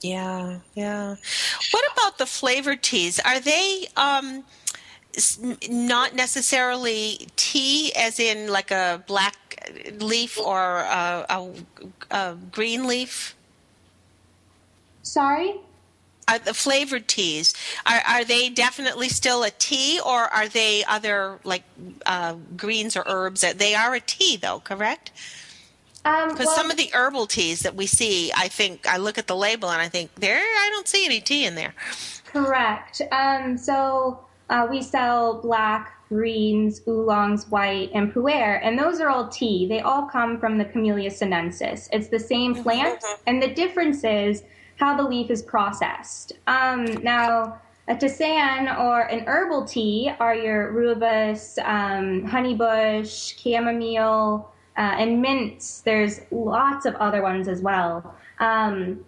[0.00, 1.16] Yeah, yeah.
[1.72, 3.20] What about the flavored teas?
[3.20, 4.44] Are they um,
[5.68, 9.36] not necessarily tea, as in like a black
[10.00, 11.52] leaf or a, a,
[12.10, 13.36] a green leaf?
[15.02, 15.60] Sorry?
[16.30, 21.40] Are the flavored teas are are they definitely still a tea or are they other
[21.42, 21.64] like
[22.06, 23.40] uh, greens or herbs?
[23.40, 25.10] They are a tea though, correct?
[26.02, 29.18] Because um, well, some of the herbal teas that we see, I think I look
[29.18, 31.74] at the label and I think there I don't see any tea in there.
[32.24, 33.02] Correct.
[33.12, 39.28] Um, so uh, we sell black, greens, oolongs, white, and pu'er, and those are all
[39.28, 39.66] tea.
[39.66, 41.88] They all come from the Camellia sinensis.
[41.92, 42.62] It's the same mm-hmm.
[42.62, 44.42] plant, and the difference is
[44.80, 46.32] how the leaf is processed.
[46.46, 54.80] Um, now, a tisane or an herbal tea are your rooibos, um, honeybush, chamomile, uh,
[54.80, 55.82] and mints.
[55.82, 58.14] There's lots of other ones as well.
[58.38, 59.04] Um,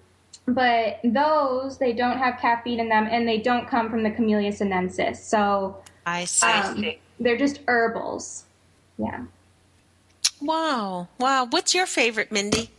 [0.47, 4.53] but those, they don't have caffeine in them and they don't come from the Camellia
[4.53, 5.25] sinensis.
[5.25, 6.47] So I see.
[6.47, 6.85] Um,
[7.19, 8.45] they're just herbals.
[8.99, 9.25] Yeah.
[10.41, 11.09] Wow.
[11.19, 11.47] Wow.
[11.49, 12.71] What's your favorite, Mindy?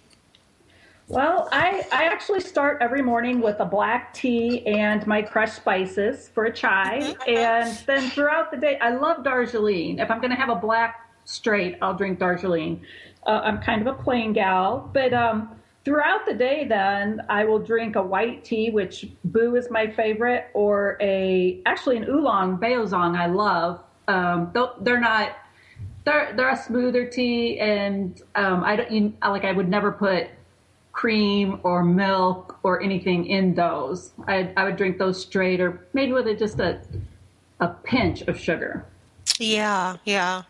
[1.14, 6.30] Well, I, I actually start every morning with a black tea and my crushed spices
[6.34, 7.02] for a chai.
[7.04, 7.38] Mm-hmm.
[7.38, 10.00] And then throughout the day, I love Darjeeling.
[10.00, 12.82] If I'm going to have a black straight, I'll drink Darjeeling.
[13.28, 14.90] Uh, I'm kind of a plain gal.
[14.92, 19.70] But um, throughout the day, then, I will drink a white tea, which Boo is
[19.70, 23.84] my favorite, or a actually an oolong, Baozhong, I love.
[24.08, 25.38] Um, they're not.
[26.06, 29.46] They're, they're a smoother tea, and um, I don't you, like.
[29.46, 30.28] I would never put
[30.94, 34.12] cream or milk or anything in those.
[34.28, 36.80] I, I would drink those straight or maybe with a, just a,
[37.60, 38.86] a pinch of sugar.
[39.40, 40.44] Yeah, yeah.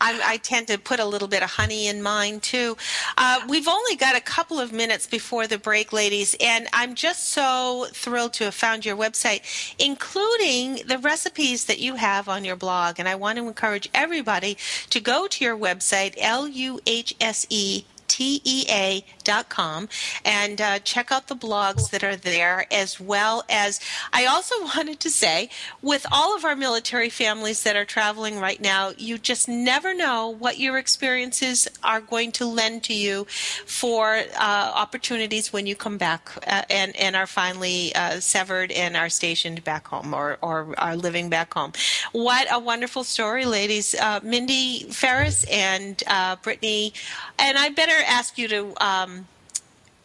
[0.00, 2.76] I, I, tend to put a little bit of honey in mine too.
[3.16, 7.28] Uh, we've only got a couple of minutes before the break, ladies, and I'm just
[7.28, 9.42] so thrilled to have found your website,
[9.78, 12.98] including the recipes that you have on your blog.
[12.98, 14.56] And I want to encourage everybody
[14.90, 19.88] to go to your website, L U H S E tea.com
[20.22, 23.80] and uh, check out the blogs that are there as well as
[24.12, 25.48] I also wanted to say
[25.80, 30.28] with all of our military families that are traveling right now you just never know
[30.28, 33.24] what your experiences are going to lend to you
[33.64, 38.94] for uh, opportunities when you come back uh, and, and are finally uh, severed and
[38.94, 41.72] are stationed back home or, or are living back home.
[42.12, 43.94] What a wonderful story, ladies.
[43.94, 46.92] Uh, Mindy Ferris and uh, Brittany,
[47.38, 49.26] and I better ask you to um,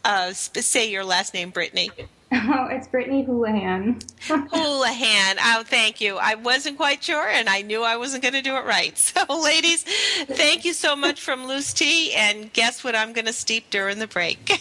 [0.04, 1.92] uh, say your last name, Brittany.
[2.30, 4.02] Oh, it's Brittany Houlihan.
[4.28, 5.38] Houlihan.
[5.40, 6.18] Oh, thank you.
[6.18, 8.98] I wasn't quite sure, and I knew I wasn't going to do it right.
[9.18, 12.14] So, ladies, thank you so much from Luhse Tea.
[12.14, 12.96] And guess what?
[12.96, 14.52] I'm going to steep during the break.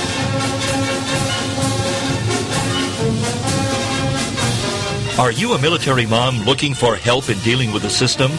[5.21, 8.31] Are you a military mom looking for help in dealing with the system?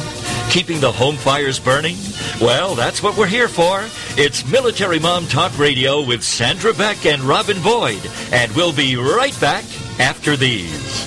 [0.50, 1.94] Keeping the home fires burning?
[2.40, 3.84] Well, that's what we're here for.
[4.20, 8.04] It's Military Mom Talk Radio with Sandra Beck and Robin Boyd.
[8.32, 9.62] And we'll be right back
[10.00, 11.06] after these.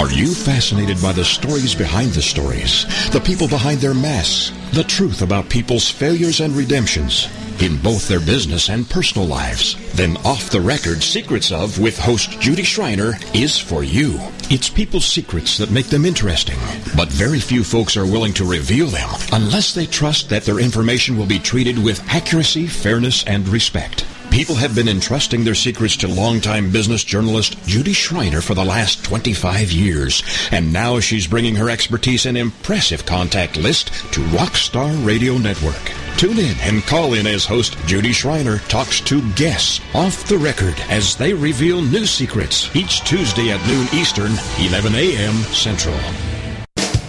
[0.00, 2.84] Are you fascinated by the stories behind the stories?
[3.10, 4.52] The people behind their masks?
[4.72, 7.28] The truth about people's failures and redemptions?
[7.60, 12.40] In both their business and personal lives, then Off the Record Secrets of with host
[12.40, 14.18] Judy Schreiner is for you.
[14.50, 16.58] It's people's secrets that make them interesting,
[16.96, 21.16] but very few folks are willing to reveal them unless they trust that their information
[21.16, 24.04] will be treated with accuracy, fairness, and respect.
[24.38, 29.04] People have been entrusting their secrets to longtime business journalist Judy Schreiner for the last
[29.04, 30.22] 25 years,
[30.52, 35.92] and now she's bringing her expertise and impressive contact list to Rockstar Radio Network.
[36.18, 40.76] Tune in and call in as host Judy Schreiner talks to guests off the record
[40.88, 45.34] as they reveal new secrets each Tuesday at noon Eastern, 11 a.m.
[45.52, 45.98] Central.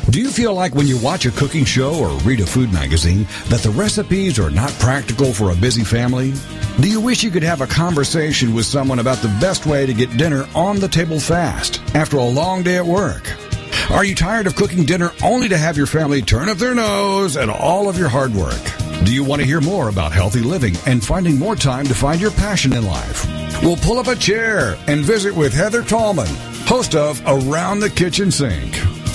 [0.09, 3.27] Do you feel like when you watch a cooking show or read a food magazine
[3.49, 6.33] that the recipes are not practical for a busy family?
[6.79, 9.93] Do you wish you could have a conversation with someone about the best way to
[9.93, 13.23] get dinner on the table fast after a long day at work?
[13.91, 17.37] Are you tired of cooking dinner only to have your family turn up their nose
[17.37, 18.61] at all of your hard work?
[19.03, 22.19] Do you want to hear more about healthy living and finding more time to find
[22.19, 23.27] your passion in life?
[23.61, 26.33] We'll pull up a chair and visit with Heather Tallman,
[26.65, 28.75] host of Around the Kitchen Sink,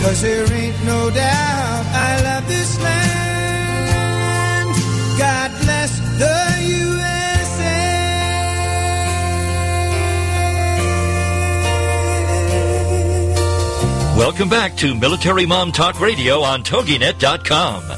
[0.00, 3.18] Cause there ain't no doubt I love this land.
[5.18, 7.74] God bless the USA.
[14.16, 17.97] Welcome back to Military Mom Talk Radio on TogiNet.com.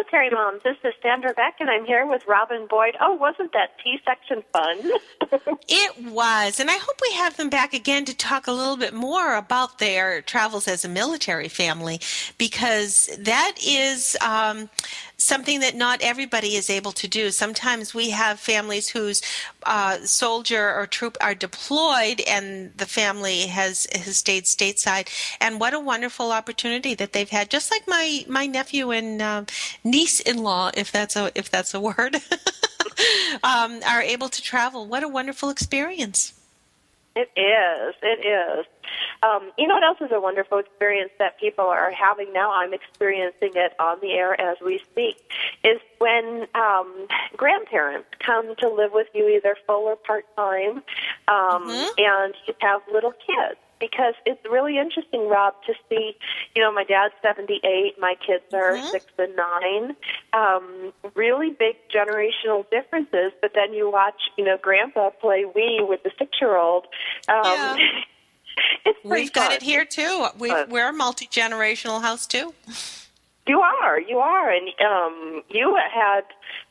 [0.00, 2.96] Military moms, this is Sandra Beck, and I'm here with Robin Boyd.
[3.02, 4.78] Oh, wasn't that T section fun?
[5.72, 8.92] It was, and I hope we have them back again to talk a little bit
[8.92, 12.00] more about their travels as a military family,
[12.38, 14.68] because that is um,
[15.20, 17.30] something that not everybody is able to do.
[17.30, 19.22] Sometimes we have families whose
[19.64, 25.08] uh, soldier or troop are deployed, and the family has has stayed stateside.
[25.40, 27.50] And what a wonderful opportunity that they've had.
[27.50, 29.46] Just like my my nephew and um,
[29.84, 32.16] niece-in-law, if that's a if that's a word.
[33.42, 34.86] um, are able to travel.
[34.86, 36.34] What a wonderful experience.
[37.16, 37.94] It is.
[38.02, 38.66] It is.
[39.22, 42.52] Um, you know what else is a wonderful experience that people are having now?
[42.52, 45.16] I'm experiencing it on the air as we speak.
[45.62, 47.06] Is when um,
[47.36, 50.82] grandparents come to live with you either full or part time,
[51.28, 56.16] um, and you have little kids because it's really interesting, Rob, to see.
[56.54, 59.96] You know, my dad's 78, my kids are six and nine.
[60.32, 63.32] Um, really big generational differences.
[63.40, 66.86] But then you watch, you know, Grandpa play Wii with the six-year-old.
[67.28, 67.76] Um, Yeah.
[69.04, 69.56] We've got fun.
[69.56, 70.26] it here too.
[70.38, 72.54] We, Uh, we're a multi generational house too.
[73.46, 76.22] You are, you are, and um, you had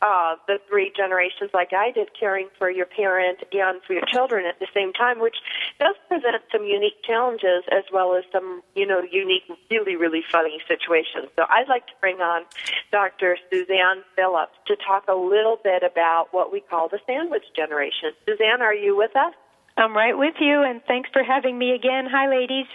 [0.02, 4.45] uh, the three generations like I did, caring for your parent and for your children
[4.45, 5.36] at the same time, which
[5.80, 10.62] does present some unique challenges as well as some, you know, unique, really, really funny
[10.67, 11.28] situations.
[11.36, 12.43] So I'd like to bring on
[12.91, 13.38] Dr.
[13.52, 18.12] Suzanne Phillips to talk a little bit about what we call the sandwich generation.
[18.25, 19.34] Suzanne, are you with us?
[19.79, 22.05] I'm right with you, and thanks for having me again.
[22.11, 22.65] Hi, ladies.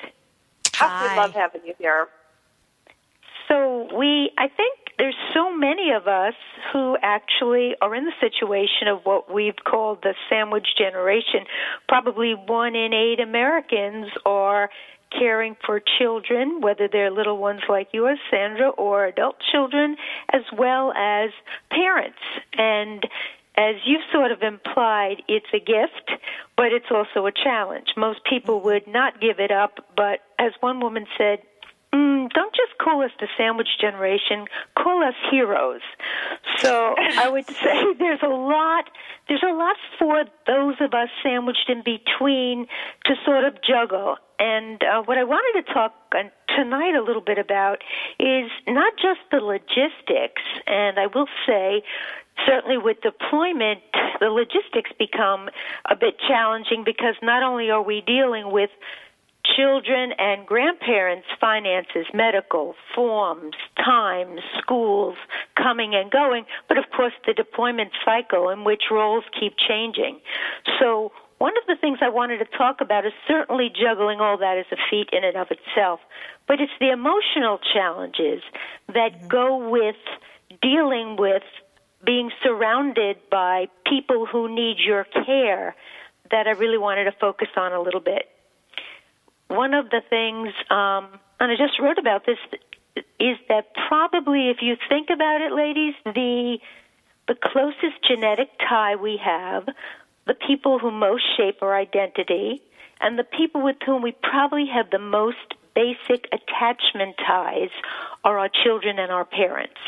[0.81, 2.09] Oh, we love having you here.
[3.49, 6.35] So we, I think there's so many of us
[6.73, 11.41] who actually are in the situation of what we've called the sandwich generation.
[11.89, 14.71] Probably one in eight Americans are
[15.17, 19.97] caring for children, whether they're little ones like yours, Sandra, or adult children,
[20.33, 21.31] as well as
[21.71, 22.19] parents.
[22.57, 23.07] And
[23.57, 26.11] as you've sort of implied, it's a gift,
[26.57, 27.89] but it's also a challenge.
[27.97, 31.39] Most people would not give it up, but as one woman said,
[31.93, 35.83] mm, don't just call us the sandwich generation, call us heroes.
[36.59, 38.91] So I would say there's a lot
[39.29, 42.67] there's a lot for those of us sandwiched in between
[43.07, 44.17] to sort of juggle.
[44.39, 47.79] And uh, what I wanted to talk uh, tonight a little bit about
[48.19, 51.83] is not just the logistics, and I will say
[52.47, 53.81] certainly with deployment,
[54.21, 55.49] the logistics become
[55.91, 58.71] a bit challenging because not only are we dealing with
[59.57, 65.17] children and grandparents' finances, medical, forms, time, schools,
[65.57, 70.19] coming and going, but of course the deployment cycle in which roles keep changing.
[70.81, 74.57] So one of the things I wanted to talk about is certainly juggling all that
[74.57, 76.01] is a feat in and of itself,
[76.49, 78.43] but it's the emotional challenges
[78.93, 79.97] that go with
[80.63, 81.43] dealing with
[82.05, 85.75] being surrounded by people who need your care
[86.31, 88.29] that I really wanted to focus on a little bit.
[89.49, 92.39] One of the things, um, and I just wrote about this,
[93.19, 96.59] is that probably if you think about it, ladies, the
[97.27, 99.67] the closest genetic tie we have,
[100.27, 102.61] the people who most shape our identity,
[103.01, 107.71] and the people with whom we probably have the most basic attachment ties
[108.25, 109.81] are our children and our parents,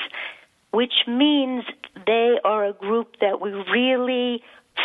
[0.76, 1.64] which means
[2.04, 4.42] they are a group that we really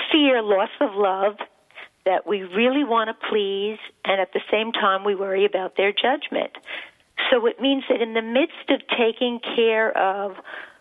[0.09, 1.35] fear loss of love,
[2.05, 5.91] that we really want to please, and at the same time we worry about their
[5.91, 6.51] judgment.
[7.29, 10.37] So it means that in the midst of taking care of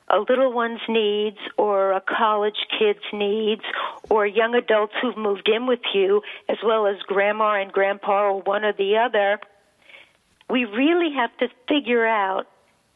[0.09, 3.63] a little one's needs or a college kid's needs
[4.11, 8.43] or young adults who've moved in with you, as well as grandma and grandpa or
[8.43, 9.41] one or the other,
[10.49, 12.47] we really have to figure out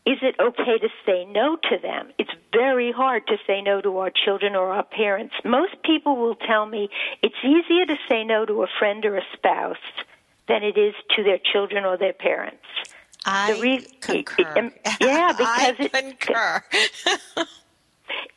[0.07, 2.13] is it okay to say no to them?
[2.19, 5.35] It's very hard to say no to our children or our parents.
[5.45, 6.91] Most people will tell me
[7.23, 9.77] it's easier to say no to a friend or a spouse
[10.47, 12.65] than it is to their children or their parents.
[13.25, 14.59] I The re- concur.
[14.59, 16.65] Um, yeah, because I concur.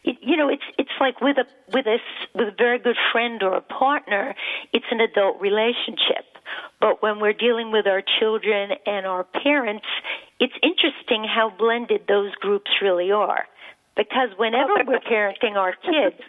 [0.06, 1.98] it, you know, it's it's like with a with a
[2.34, 4.36] with a very good friend or a partner,
[4.72, 6.26] it's an adult relationship.
[6.80, 9.86] But when we're dealing with our children and our parents,
[10.40, 13.46] it's interesting how blended those groups really are.
[13.96, 16.22] Because whenever we're parenting our kids,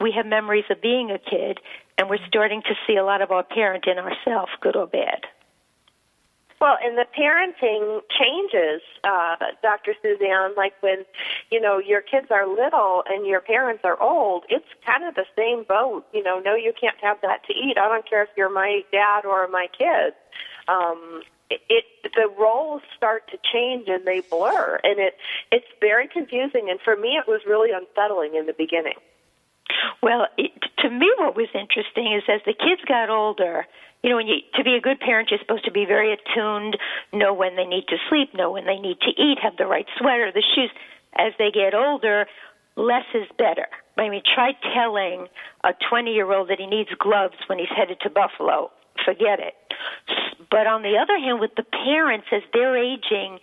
[0.00, 1.60] we have memories of being a kid,
[1.96, 5.20] and we're starting to see a lot of our parent in ourselves, good or bad.
[6.60, 9.94] Well, and the parenting changes, uh, Dr.
[10.00, 10.54] Suzanne.
[10.56, 11.04] Like when,
[11.50, 15.26] you know, your kids are little and your parents are old, it's kind of the
[15.36, 16.06] same boat.
[16.12, 17.76] You know, no, you can't have that to eat.
[17.76, 20.16] I don't care if you're my dad or my kids.
[20.66, 21.84] Um, it, it
[22.14, 25.16] the roles start to change and they blur, and it
[25.50, 26.68] it's very confusing.
[26.70, 28.94] And for me, it was really unsettling in the beginning.
[30.02, 33.66] Well, it, to me, what was interesting is as the kids got older,
[34.02, 36.76] you know, when you to be a good parent, you're supposed to be very attuned,
[37.12, 39.86] know when they need to sleep, know when they need to eat, have the right
[39.98, 40.70] sweater, the shoes.
[41.16, 42.26] As they get older,
[42.76, 43.66] less is better.
[43.96, 45.28] I mean, try telling
[45.62, 48.70] a 20 year old that he needs gloves when he's headed to Buffalo.
[49.04, 49.54] Forget it.
[50.50, 53.40] But on the other hand, with the parents, as they're aging,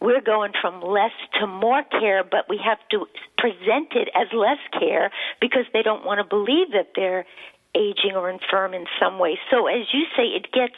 [0.00, 3.06] we're going from less to more care, but we have to
[3.38, 7.26] present it as less care because they don't want to believe that they're
[7.74, 9.38] aging or infirm in some way.
[9.50, 10.74] So as you say, it gets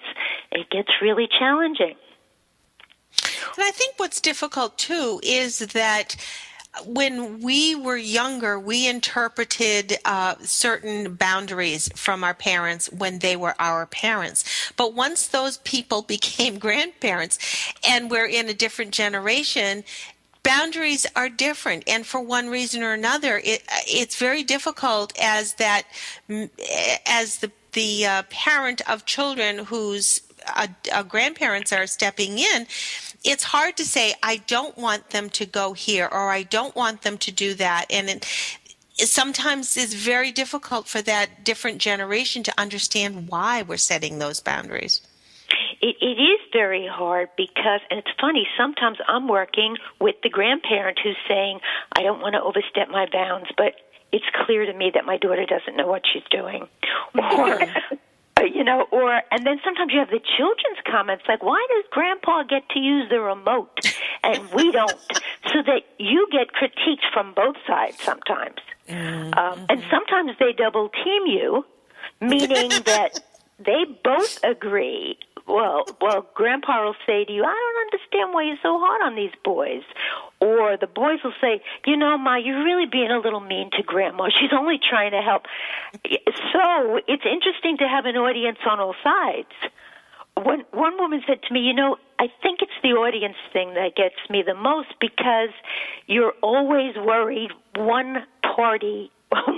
[0.51, 1.95] it gets really challenging.
[3.57, 6.17] And I think what's difficult too is that
[6.87, 13.55] when we were younger, we interpreted uh, certain boundaries from our parents when they were
[13.59, 14.73] our parents.
[14.77, 17.39] But once those people became grandparents
[17.87, 19.85] and we're in a different generation,
[20.43, 25.85] boundaries are different and for one reason or another it, it's very difficult as that
[27.07, 32.67] as the the uh, parent of children whose uh, uh, grandparents are stepping in
[33.25, 37.03] it's hard to say i don't want them to go here or i don't want
[37.03, 37.87] them to do that.
[37.91, 38.27] And it,
[38.99, 44.41] it sometimes is very difficult for that different generation to understand why we're setting those
[44.41, 45.01] boundaries.
[45.81, 51.01] It, it is very hard because, and it's funny, sometimes I'm working with the grandparent
[51.03, 51.61] who's saying,
[51.97, 53.75] I don't want to overstep my bounds, but
[54.13, 56.69] it's clear to me that my daughter doesn't know what she's doing.
[57.15, 57.61] Or,
[58.55, 62.43] you know, or, and then sometimes you have the children's comments like, why does grandpa
[62.43, 63.79] get to use the remote
[64.23, 64.93] and we don't?
[65.53, 68.59] so that you get critiques from both sides sometimes.
[68.89, 71.65] Um, and sometimes they double team you,
[72.21, 73.21] meaning that
[73.65, 78.63] they both agree well, well, Grandpa will say to you, "I don't understand why you're
[78.63, 79.83] so hard on these boys,"
[80.41, 83.83] or the boys will say, "You know, Ma, you're really being a little mean to
[83.83, 84.29] Grandma.
[84.41, 85.47] She's only trying to help."
[86.53, 89.53] So it's interesting to have an audience on all sides.
[90.35, 93.97] One one woman said to me, "You know, I think it's the audience thing that
[93.97, 95.51] gets me the most because
[96.07, 99.11] you're always worried one party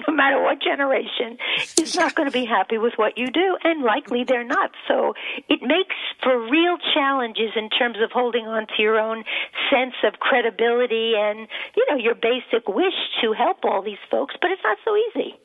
[0.09, 1.39] no matter what generation,
[1.81, 4.71] is not going to be happy with what you do, and likely they're not.
[4.89, 5.15] So
[5.49, 9.25] it makes for real challenges in terms of holding on to your own
[9.71, 14.51] sense of credibility and, you know, your basic wish to help all these folks, but
[14.51, 15.39] it's not so easy.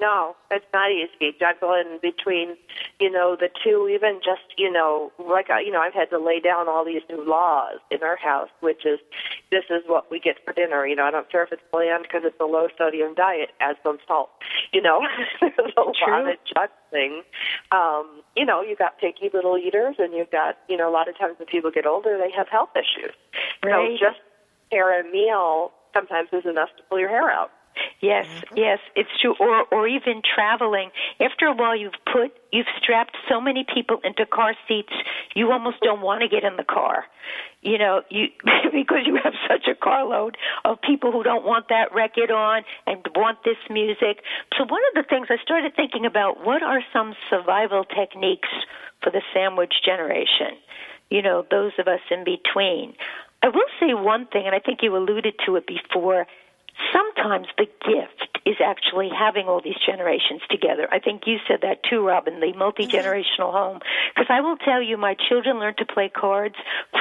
[0.00, 2.56] No, it's not easy juggling between,
[2.98, 3.88] you know, the two.
[3.92, 7.02] Even just, you know, like I, you know, I've had to lay down all these
[7.10, 8.98] new laws in our house, which is,
[9.50, 10.86] this is what we get for dinner.
[10.86, 13.50] You know, I don't care if it's bland because it's a low sodium diet.
[13.60, 14.30] Add some salt.
[14.72, 15.00] You know,
[15.40, 15.92] there's a True.
[16.06, 17.22] lot of juggling.
[17.72, 21.08] Um, you know, you've got picky little eaters, and you've got, you know, a lot
[21.08, 23.12] of times when people get older, they have health issues.
[23.64, 23.98] Right.
[23.98, 24.20] So just
[24.70, 27.50] share a meal sometimes is enough to pull your hair out.
[28.00, 28.56] Yes, mm-hmm.
[28.56, 29.34] yes, it's true.
[29.38, 30.90] Or or even traveling.
[31.20, 34.92] After a while, you've put you've strapped so many people into car seats,
[35.34, 37.04] you almost don't want to get in the car.
[37.62, 38.28] You know, you
[38.72, 43.06] because you have such a carload of people who don't want that record on and
[43.14, 44.24] want this music.
[44.56, 48.48] So one of the things I started thinking about: what are some survival techniques
[49.02, 50.56] for the sandwich generation?
[51.10, 52.94] You know, those of us in between.
[53.42, 56.26] I will say one thing, and I think you alluded to it before
[56.92, 60.88] sometimes the gift is actually having all these generations together.
[60.90, 63.80] I think you said that too, Robin, the multi generational home.
[64.14, 66.56] Because I will tell you, my children learned to play cards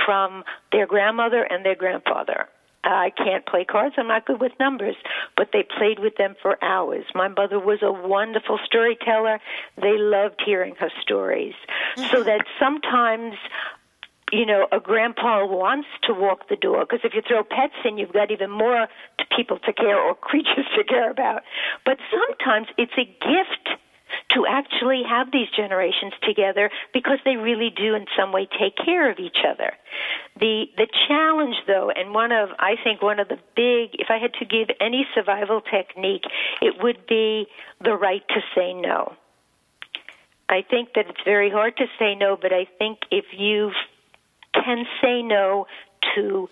[0.06, 2.48] from their grandmother and their grandfather.
[2.84, 3.96] I can't play cards.
[3.98, 4.96] I'm not good with numbers,
[5.36, 7.04] but they played with them for hours.
[7.14, 9.40] My mother was a wonderful storyteller.
[9.76, 11.56] They loved hearing her stories.
[11.98, 12.24] So mm-hmm.
[12.24, 13.36] that sometimes
[14.32, 17.98] you know, a grandpa wants to walk the dog because if you throw pets in,
[17.98, 18.88] you've got even more
[19.36, 21.44] people to care or creatures to care about.
[21.86, 23.80] But sometimes it's a gift
[24.32, 29.10] to actually have these generations together because they really do in some way take care
[29.12, 29.74] of each other.
[30.40, 34.18] The the challenge though and one of I think one of the big if I
[34.18, 36.24] had to give any survival technique
[36.62, 37.48] it would be
[37.84, 39.14] the right to say no.
[40.48, 43.72] I think that it's very hard to say no, but I think if you
[44.54, 45.68] can say no
[46.16, 46.50] to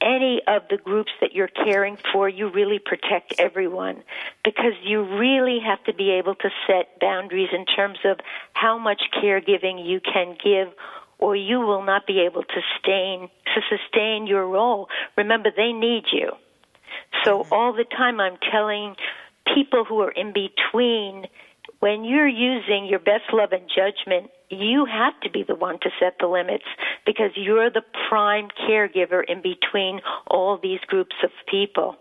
[0.00, 4.02] any of the groups that you're caring for, you really protect everyone
[4.44, 8.18] because you really have to be able to set boundaries in terms of
[8.54, 10.72] how much caregiving you can give
[11.18, 14.88] or you will not be able to sustain to sustain your role.
[15.16, 16.30] Remember they need you.
[17.24, 17.52] So mm-hmm.
[17.52, 18.96] all the time I'm telling
[19.54, 21.26] people who are in between
[21.80, 25.90] when you're using your best love and judgment, you have to be the one to
[25.98, 26.64] set the limits
[27.06, 31.96] because you're the prime caregiver in between all these groups of people.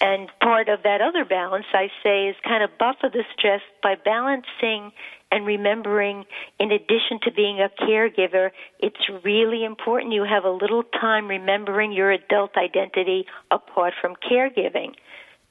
[0.00, 3.94] And part of that other balance, I say, is kind of buffer the stress by
[3.94, 4.90] balancing
[5.30, 6.24] and remembering,
[6.58, 8.50] in addition to being a caregiver,
[8.80, 14.94] it's really important you have a little time remembering your adult identity apart from caregiving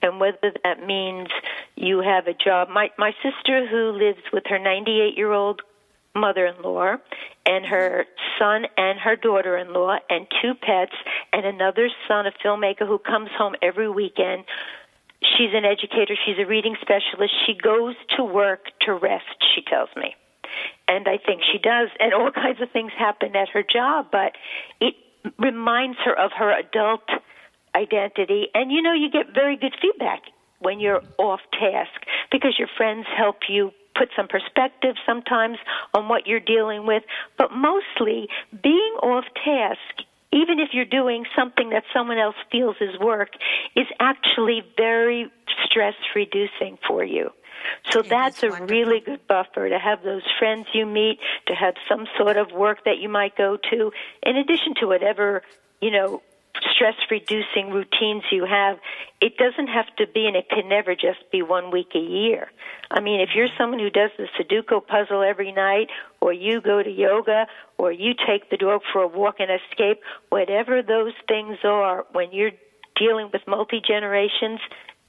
[0.01, 1.29] and whether that means
[1.75, 2.69] you have a job.
[2.69, 5.61] My my sister who lives with her 98 year old
[6.13, 6.97] mother-in-law
[7.45, 8.05] and her
[8.37, 10.95] son and her daughter-in-law and two pets
[11.31, 14.43] and another son a filmmaker who comes home every weekend.
[15.21, 16.15] She's an educator.
[16.25, 17.33] She's a reading specialist.
[17.45, 19.25] She goes to work to rest
[19.55, 20.15] she tells me.
[20.87, 21.89] And i think she does.
[21.99, 24.33] And all kinds of things happen at her job but
[24.79, 24.95] it
[25.37, 27.07] reminds her of her adult
[27.75, 28.47] identity.
[28.53, 30.21] And you know, you get very good feedback
[30.59, 35.57] when you're off task because your friends help you put some perspective sometimes
[35.93, 37.03] on what you're dealing with.
[37.37, 38.29] But mostly,
[38.63, 43.29] being off task, even if you're doing something that someone else feels is work,
[43.75, 45.29] is actually very
[45.65, 47.31] stress reducing for you.
[47.91, 52.07] So that's a really good buffer to have those friends you meet, to have some
[52.17, 53.91] sort of work that you might go to,
[54.23, 55.43] in addition to whatever,
[55.79, 56.23] you know,
[56.73, 58.77] stress reducing routines you have,
[59.21, 62.51] it doesn't have to be and it can never just be one week a year.
[62.89, 65.89] I mean, if you're someone who does the Sudoku puzzle every night,
[66.19, 67.47] or you go to yoga,
[67.77, 72.31] or you take the dog for a walk and escape, whatever those things are, when
[72.31, 72.51] you're
[72.95, 74.59] dealing with multi generations,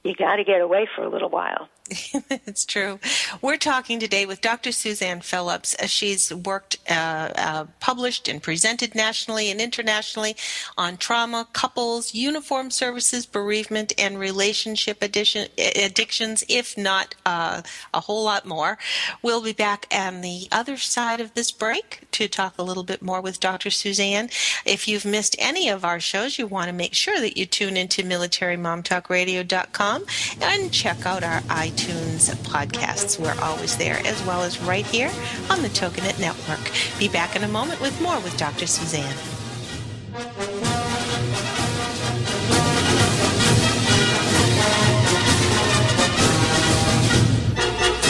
[0.03, 1.69] you got to get away for a little while.
[2.45, 2.99] it's true.
[3.41, 4.71] We're talking today with Dr.
[4.71, 5.75] Suzanne Phillips.
[5.79, 10.35] Uh, she's worked, uh, uh, published, and presented nationally and internationally
[10.77, 17.61] on trauma, couples, uniform services, bereavement, and relationship addition, addictions, if not uh,
[17.93, 18.77] a whole lot more.
[19.21, 23.01] We'll be back on the other side of this break to talk a little bit
[23.01, 23.69] more with Dr.
[23.69, 24.29] Suzanne.
[24.65, 27.77] If you've missed any of our shows, you want to make sure that you tune
[27.77, 30.05] into militarymomtalkradio.com
[30.41, 33.19] and check out our iTunes iTunes podcasts.
[33.19, 35.11] We're always there, as well as right here
[35.49, 36.71] on the Toginet Network.
[36.99, 38.67] Be back in a moment with more with Dr.
[38.67, 39.15] Suzanne.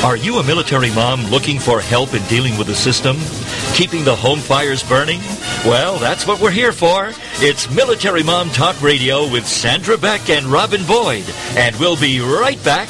[0.03, 3.15] Are you a military mom looking for help in dealing with the system?
[3.73, 5.21] Keeping the home fires burning?
[5.65, 7.11] Well, that's what we're here for.
[7.37, 11.23] It's Military Mom Talk Radio with Sandra Beck and Robin Boyd.
[11.55, 12.89] And we'll be right back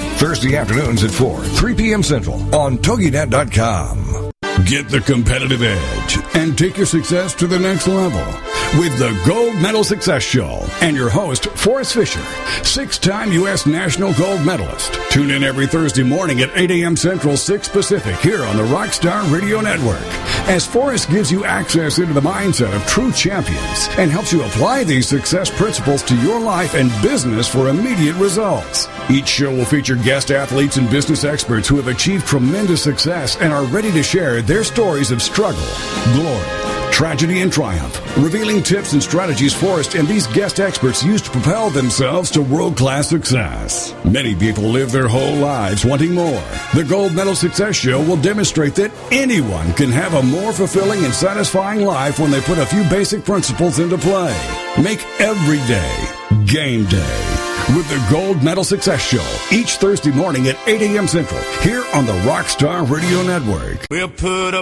[0.21, 2.03] Thursday afternoons at 4, 3 p.m.
[2.03, 4.31] Central on TogiNet.com.
[4.65, 9.55] Get the competitive edge and take your success to the next level with the Gold
[9.55, 12.23] Medal Success Show and your host, Forrest Fisher,
[12.63, 13.65] six time U.S.
[13.65, 14.93] National Gold Medalist.
[15.09, 16.95] Tune in every Thursday morning at 8 a.m.
[16.95, 20.01] Central, 6 Pacific here on the Rockstar Radio Network
[20.47, 24.83] as Forrest gives you access into the mindset of true champions and helps you apply
[24.83, 28.87] these success principles to your life and business for immediate results.
[29.09, 33.53] Each show will feature guest athletes and business experts who have achieved tremendous success and
[33.53, 35.61] are ready to share their stories of struggle,
[36.13, 36.60] glory,
[37.01, 41.71] tragedy, and triumph, revealing tips and strategies Forrest and these guest experts use to propel
[41.71, 43.95] themselves to world class success.
[44.05, 46.43] Many people live their whole lives wanting more.
[46.75, 51.11] The Gold Medal Success Show will demonstrate that anyone can have a more fulfilling and
[51.11, 54.37] satisfying life when they put a few basic principles into play.
[54.79, 57.17] Make every day game day
[57.75, 61.07] with the Gold Medal Success Show each Thursday morning at 8 a.m.
[61.07, 63.87] Central here on the Rockstar Radio Network.
[63.89, 64.61] We'll put a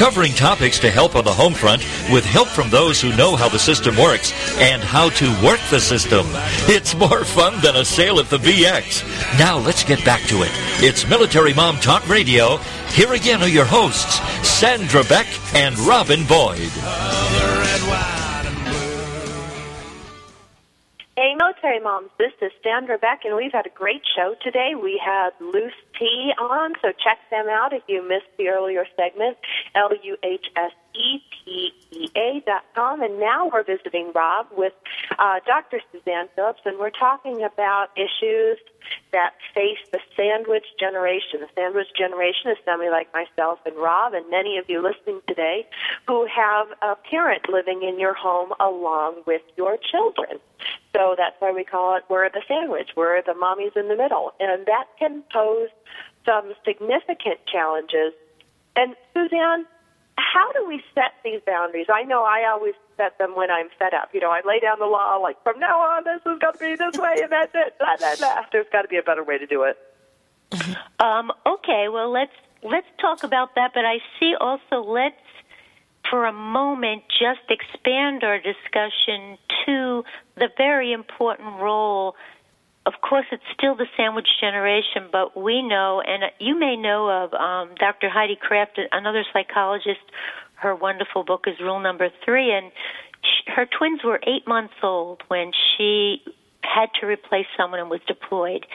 [0.00, 3.50] Covering topics to help on the home front with help from those who know how
[3.50, 6.24] the system works and how to work the system.
[6.66, 9.04] It's more fun than a sale at the BX.
[9.38, 10.50] Now let's get back to it.
[10.82, 12.56] It's Military Mom Talk Radio.
[12.88, 16.70] Here again are your hosts, Sandra Beck and Robin Boyd.
[21.62, 24.72] Military moms, this is Sandra Beck, and we've had a great show today.
[24.80, 29.36] We had Luhse Tea on, so check them out if you missed the earlier segment,
[29.74, 30.00] L-U-H-S-E-T-E-A
[30.56, 31.29] dot
[32.74, 33.02] com.
[33.02, 34.72] And now we're visiting Rob with
[35.18, 35.80] uh, Dr.
[35.92, 38.58] Suzanne Phillips, and we're talking about issues
[39.12, 41.40] that face the sandwich generation.
[41.40, 45.66] The sandwich generation is somebody like myself and Rob and many of you listening today
[46.06, 50.38] who have a parent living in your home along with your children.
[50.94, 52.90] So that's why we call it we're the sandwich.
[52.96, 54.32] We're the mommies in the middle.
[54.40, 55.68] And that can pose
[56.24, 58.12] some significant challenges.
[58.76, 59.66] And Suzanne,
[60.20, 61.86] how do we set these boundaries?
[61.92, 64.10] I know I always set them when I'm fed up.
[64.12, 66.58] You know, I lay down the law like from now on this is going to
[66.58, 67.78] be this way and that's it.
[67.78, 68.42] Blah, blah, blah.
[68.52, 69.76] There's got to be a better way to do it.
[71.00, 73.70] Um, okay, well let's let's talk about that.
[73.72, 75.16] But I see also let's
[76.10, 80.04] for a moment just expand our discussion to
[80.36, 82.16] the very important role.
[82.92, 87.32] Of course, it's still the sandwich generation, but we know, and you may know of
[87.34, 88.08] um, Dr.
[88.10, 90.00] Heidi Kraft, another psychologist.
[90.56, 92.72] Her wonderful book is Rule Number Three, and
[93.22, 96.20] she, her twins were eight months old when she
[96.62, 98.66] had to replace someone and was deployed.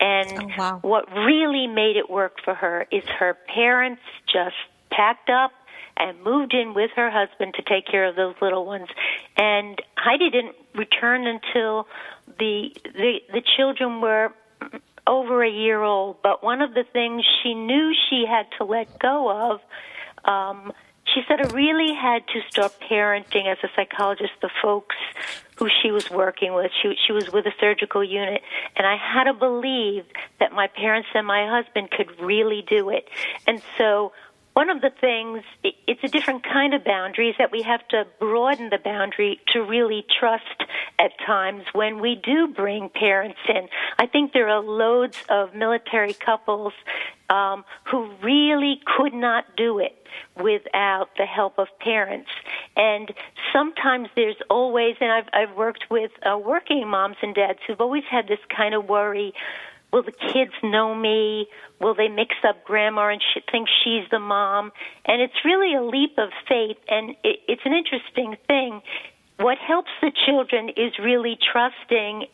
[0.00, 0.78] And Oh, wow.
[0.82, 4.56] what really made it work for her is her parents just
[4.90, 5.52] packed up
[5.96, 8.88] and moved in with her husband to take care of those little ones.
[9.38, 11.86] And Heidi didn't return until
[12.38, 14.32] the the the children were
[15.06, 16.22] over a year old.
[16.22, 19.60] But one of the things she knew she had to let go of
[20.24, 20.72] um,
[21.04, 24.96] she said I really had to start parenting as a psychologist the folks
[25.56, 26.70] who she was working with.
[26.80, 28.42] She she was with a surgical unit,
[28.76, 30.04] and I had to believe
[30.40, 33.08] that my parents and my husband could really do it.
[33.46, 34.12] And so
[34.54, 35.42] one of the things,
[35.86, 39.60] it's a different kind of boundary is that we have to broaden the boundary to
[39.60, 40.64] really trust
[40.98, 43.68] at times when we do bring parents in.
[43.98, 46.74] I think there are loads of military couples
[47.30, 49.96] um, who really could not do it
[50.36, 52.28] without the help of parents.
[52.76, 53.10] And
[53.54, 58.04] sometimes there's always, and I've, I've worked with uh, working moms and dads who've always
[58.10, 59.32] had this kind of worry
[59.92, 61.46] will the kids know me?
[61.80, 64.72] Will they mix up grandma and sh- think she's the mom?
[65.04, 68.80] And it's really a leap of faith, and it, it's an interesting thing.
[69.38, 72.26] What helps the children is really trusting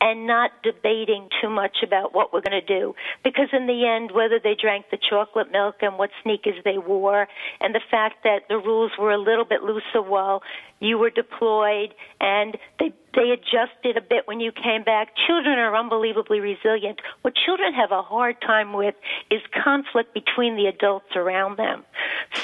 [0.00, 2.94] and not debating too much about what we're going to do.
[3.22, 7.28] Because in the end, whether they drank the chocolate milk and what sneakers they wore,
[7.60, 10.42] and the fact that the rules were a little bit looser while
[10.80, 15.08] you were deployed, and they they adjusted a bit when you came back.
[15.26, 17.00] Children are unbelievably resilient.
[17.22, 18.96] What children have a hard time with
[19.30, 21.84] is conflict between the adults around them.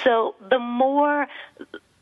[0.05, 1.27] So the more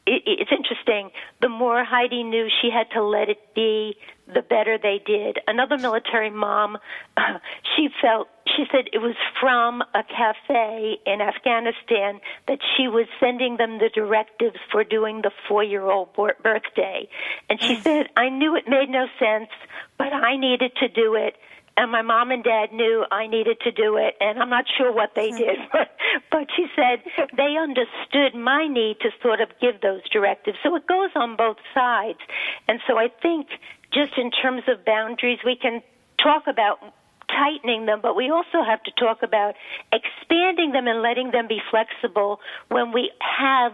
[0.09, 1.11] it, it's interesting.
[1.41, 3.97] The more Heidi knew she had to let it be,
[4.27, 5.39] the better they did.
[5.47, 6.77] Another military mom,
[7.17, 7.39] uh,
[7.77, 13.57] she felt she said it was from a cafe in Afghanistan that she was sending
[13.57, 17.09] them the directives for doing the four-year-old birthday,
[17.49, 19.51] and she said I knew it made no sense,
[19.97, 21.37] but I needed to do it
[21.79, 24.93] and my mom and dad knew I needed to do it, and I'm not sure
[24.93, 25.97] what they did, but,
[26.31, 27.03] but she said
[27.37, 30.59] they understood my need to sort of give those directives.
[30.65, 32.19] So it goes on both sides.
[32.67, 33.47] And so I think
[33.93, 35.81] just in terms of boundaries, we can
[36.21, 36.81] talk about
[37.29, 39.55] tightening them, but we also have to talk about
[39.93, 43.73] expanding them and letting them be flexible when we have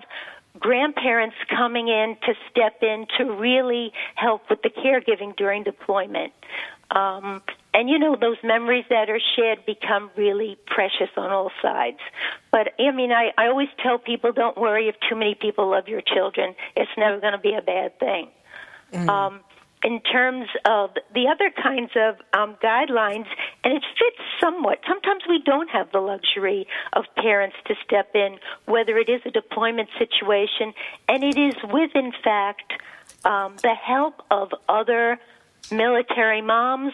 [0.58, 6.32] grandparents coming in to step in to really help with the caregiving during deployment.
[6.90, 11.98] Um, and you know, those memories that are shared become really precious on all sides.
[12.52, 15.88] But I mean, I, I always tell people don't worry if too many people love
[15.88, 16.54] your children.
[16.76, 18.28] It's never going to be a bad thing.
[18.92, 19.08] Mm.
[19.08, 19.40] Um,
[19.84, 23.26] in terms of the other kinds of um, guidelines,
[23.62, 24.78] and it fits somewhat.
[24.88, 29.30] Sometimes we don't have the luxury of parents to step in, whether it is a
[29.30, 30.72] deployment situation,
[31.06, 32.72] and it is with, in fact,
[33.26, 35.18] um, the help of other
[35.70, 36.92] military moms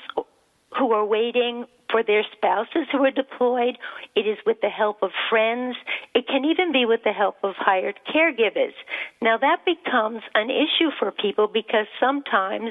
[0.78, 3.76] who are waiting for their spouses who are deployed.
[4.14, 5.76] It is with the help of friends.
[6.14, 8.74] It can even be with the help of hired caregivers.
[9.20, 12.70] Now that becomes an issue for people because sometimes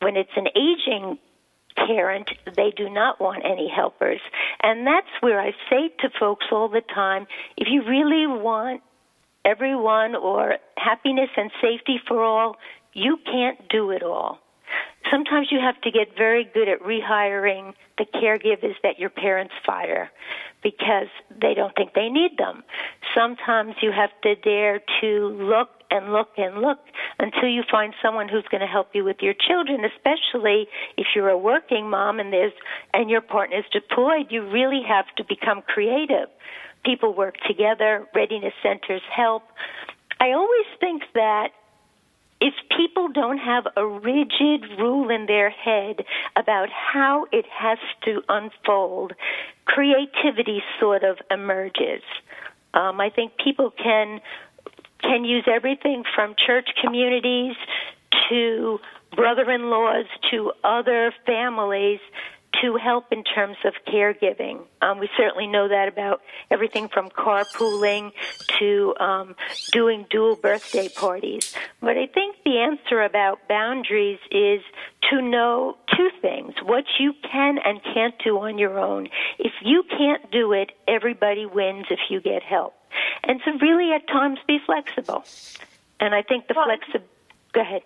[0.00, 1.18] when it's an aging
[1.76, 4.20] parent, they do not want any helpers.
[4.62, 8.82] And that's where I say to folks all the time, if you really want
[9.44, 12.56] everyone or happiness and safety for all,
[12.92, 14.38] you can't do it all
[15.10, 20.10] sometimes you have to get very good at rehiring the caregivers that your parents fire
[20.62, 22.64] because they don't think they need them.
[23.14, 26.78] Sometimes you have to dare to look and look and look
[27.18, 31.28] until you find someone who's going to help you with your children, especially if you're
[31.28, 32.52] a working mom and there's
[32.92, 36.28] and your partner is deployed, you really have to become creative.
[36.84, 39.44] People work together, readiness centers help.
[40.20, 41.48] I always think that
[42.44, 46.04] if people don't have a rigid rule in their head
[46.36, 49.14] about how it has to unfold,
[49.64, 52.02] creativity sort of emerges.
[52.74, 54.20] Um, I think people can
[55.00, 57.56] can use everything from church communities
[58.28, 58.78] to
[59.16, 62.00] brother-in-laws to other families
[62.62, 64.64] to help in terms of caregiving.
[64.82, 68.12] Um, we certainly know that about everything from carpooling
[68.58, 69.36] to um,
[69.72, 71.54] doing dual birthday parties.
[71.80, 74.60] But I think the answer about boundaries is
[75.10, 79.08] to know two things what you can and can't do on your own.
[79.38, 82.74] If you can't do it, everybody wins if you get help.
[83.24, 85.24] And so, really, at times, be flexible.
[86.00, 87.10] And I think the well, flexibility.
[87.52, 87.82] Go ahead.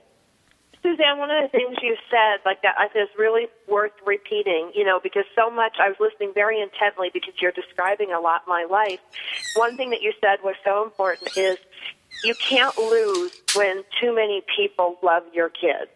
[0.88, 4.72] Suzanne, one of the things you said, like that, I think is really worth repeating,
[4.74, 8.42] you know, because so much, I was listening very intently because you're describing a lot
[8.46, 9.00] my life.
[9.54, 11.58] One thing that you said was so important is
[12.24, 15.90] you can't lose when too many people love your kids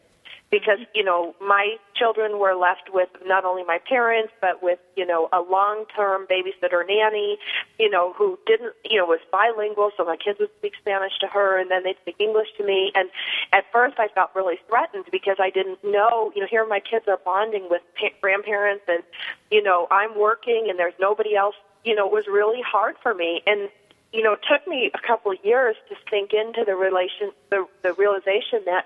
[0.52, 5.04] because you know my children were left with not only my parents but with you
[5.04, 7.38] know a long term babysitter nanny
[7.80, 11.26] you know who didn't you know was bilingual so my kids would speak spanish to
[11.26, 12.92] her and then they'd speak english to me.
[12.94, 13.08] And
[13.52, 17.06] at first i felt really threatened because i didn't know you know here my kids
[17.08, 19.02] are bonding with pa- grandparents and
[19.50, 23.14] you know i'm working and there's nobody else you know it was really hard for
[23.14, 23.42] me.
[23.46, 23.70] And
[24.12, 27.66] you know, it took me a couple of years to sink into the relation, the,
[27.82, 28.84] the realization that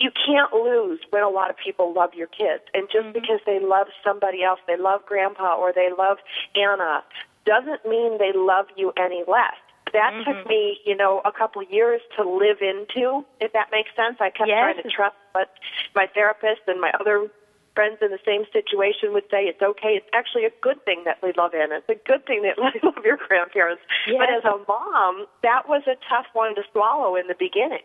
[0.00, 2.64] you can't lose when a lot of people love your kids.
[2.72, 3.12] And just mm-hmm.
[3.12, 6.18] because they love somebody else, they love grandpa or they love
[6.56, 7.04] Anna,
[7.44, 9.60] doesn't mean they love you any less.
[9.92, 10.24] That mm-hmm.
[10.24, 14.16] took me, you know, a couple of years to live into, if that makes sense.
[14.20, 14.72] I kept yes.
[14.72, 15.50] trying to trust what
[15.94, 17.28] my therapist and my other
[17.74, 20.00] friends in the same situation would say it's okay.
[20.00, 21.82] It's actually a good thing that we love Anna.
[21.82, 23.82] It's a good thing that we love your grandparents.
[24.06, 24.16] Yes.
[24.18, 27.84] But as a mom, that was a tough one to swallow in the beginning.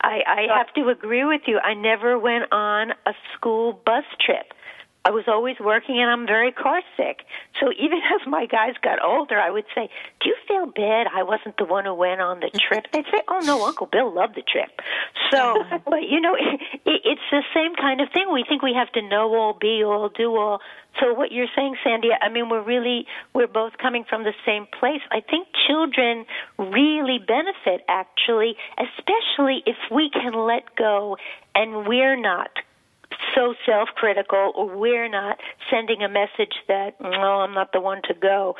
[0.00, 1.58] I, I have to agree with you.
[1.58, 4.52] I never went on a school bus trip.
[5.04, 7.26] I was always working and I'm very car sick.
[7.60, 9.88] So even as my guys got older, I would say,
[10.20, 12.86] Do you feel bad I wasn't the one who went on the trip?
[12.92, 14.70] They'd say, Oh no, Uncle Bill loved the trip.
[15.30, 18.26] So, but you know, it, it's the same kind of thing.
[18.32, 20.60] We think we have to know all, be all, do all.
[21.00, 24.66] So what you're saying, Sandy, I mean, we're really, we're both coming from the same
[24.78, 25.00] place.
[25.10, 26.26] I think children
[26.58, 31.16] really benefit actually, especially if we can let go
[31.54, 32.50] and we're not
[33.34, 34.52] so self-critical.
[34.54, 35.38] Or we're not
[35.70, 38.56] sending a message that no i'm not the one to go.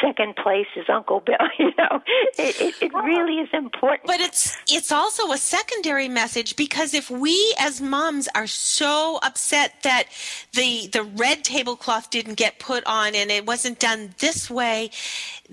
[0.00, 2.00] Second place is uncle bill you know?
[2.38, 4.06] It, it, it really is important.
[4.06, 9.74] But it's it's also a secondary message because if we as moms are so upset
[9.82, 10.04] that
[10.52, 14.90] the the red tablecloth didn't get put on and it wasn't done this way,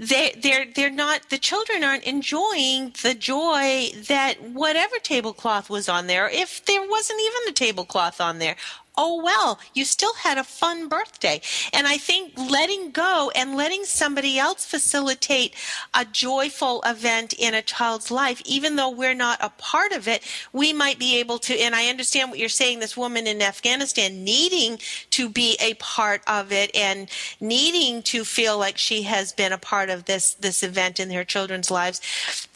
[0.01, 6.07] they they're they're not the children aren't enjoying the joy that whatever tablecloth was on
[6.07, 8.55] there if there wasn't even a tablecloth on there
[8.97, 11.41] oh well, you still had a fun birthday.
[11.73, 15.55] And I think letting go and letting somebody else facilitate
[15.93, 20.23] a joyful event in a child's life, even though we're not a part of it,
[20.51, 21.57] we might be able to.
[21.57, 24.77] And I understand what you're saying, this woman in Afghanistan needing
[25.11, 29.57] to be a part of it and needing to feel like she has been a
[29.57, 32.01] part of this, this event in her children's lives.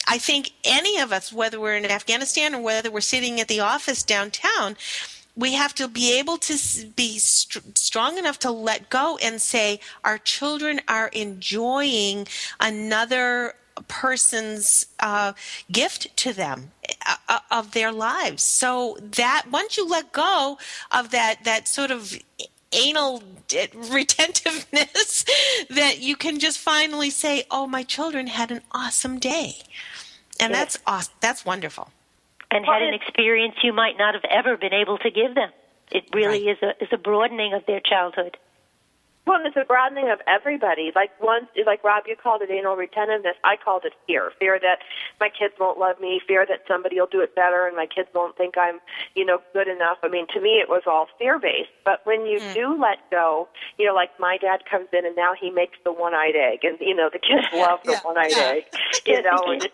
[0.07, 3.59] I think any of us, whether we're in Afghanistan or whether we're sitting at the
[3.59, 4.77] office downtown,
[5.35, 6.53] we have to be able to
[6.95, 12.27] be st- strong enough to let go and say our children are enjoying
[12.59, 13.55] another
[13.87, 15.33] person's uh,
[15.71, 16.71] gift to them
[17.05, 20.57] uh, uh of their lives so that once you let go
[20.91, 22.17] of that that sort of
[22.71, 23.21] anal
[23.75, 25.25] retentiveness
[25.69, 29.57] that you can just finally say oh my children had an awesome day
[30.39, 30.59] and yes.
[30.59, 31.89] that's awesome that's wonderful
[32.51, 35.49] and had an experience you might not have ever been able to give them.
[35.91, 36.57] It really right.
[36.57, 38.37] is a is a broadening of their childhood.
[39.27, 40.91] Well, it's a broadening of everybody.
[40.93, 43.35] Like once, like Rob, you called it anal retentiveness.
[43.43, 44.31] I called it fear.
[44.39, 44.79] Fear that
[45.19, 46.21] my kids won't love me.
[46.27, 48.79] Fear that somebody will do it better, and my kids won't think I'm,
[49.15, 49.97] you know, good enough.
[50.03, 51.73] I mean, to me, it was all fear based.
[51.83, 52.53] But when you mm.
[52.53, 53.47] do let go,
[53.79, 56.77] you know, like my dad comes in and now he makes the one-eyed egg, and
[56.79, 57.99] you know, the kids love the yeah.
[58.03, 58.53] one-eyed yeah.
[58.57, 58.63] egg.
[59.07, 59.67] You know, and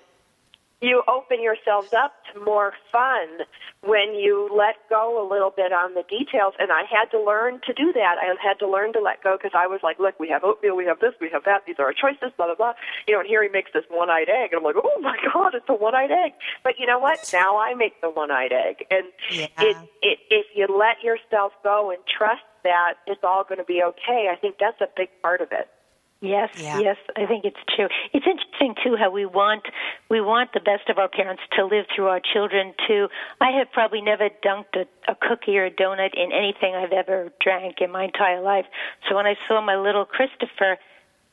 [0.81, 3.45] you open yourselves up to more fun
[3.83, 6.53] when you let go a little bit on the details.
[6.59, 8.15] And I had to learn to do that.
[8.19, 10.75] I had to learn to let go because I was like, look, we have oatmeal,
[10.75, 11.65] we have this, we have that.
[11.65, 12.73] These are our choices, blah, blah, blah.
[13.07, 14.53] You know, and here he makes this one-eyed egg.
[14.53, 16.33] And I'm like, oh my God, it's a one-eyed egg.
[16.63, 17.29] But you know what?
[17.31, 18.85] Now I make the one-eyed egg.
[18.89, 19.47] And yeah.
[19.59, 23.81] it, it, if you let yourself go and trust that it's all going to be
[23.83, 25.69] okay, I think that's a big part of it.
[26.21, 26.79] Yes, yeah.
[26.79, 27.87] yes, I think it's true.
[28.13, 29.63] It's interesting too how we want
[30.07, 33.07] we want the best of our parents to live through our children too.
[33.41, 37.31] I have probably never dunked a, a cookie or a donut in anything I've ever
[37.41, 38.65] drank in my entire life.
[39.09, 40.77] So when I saw my little Christopher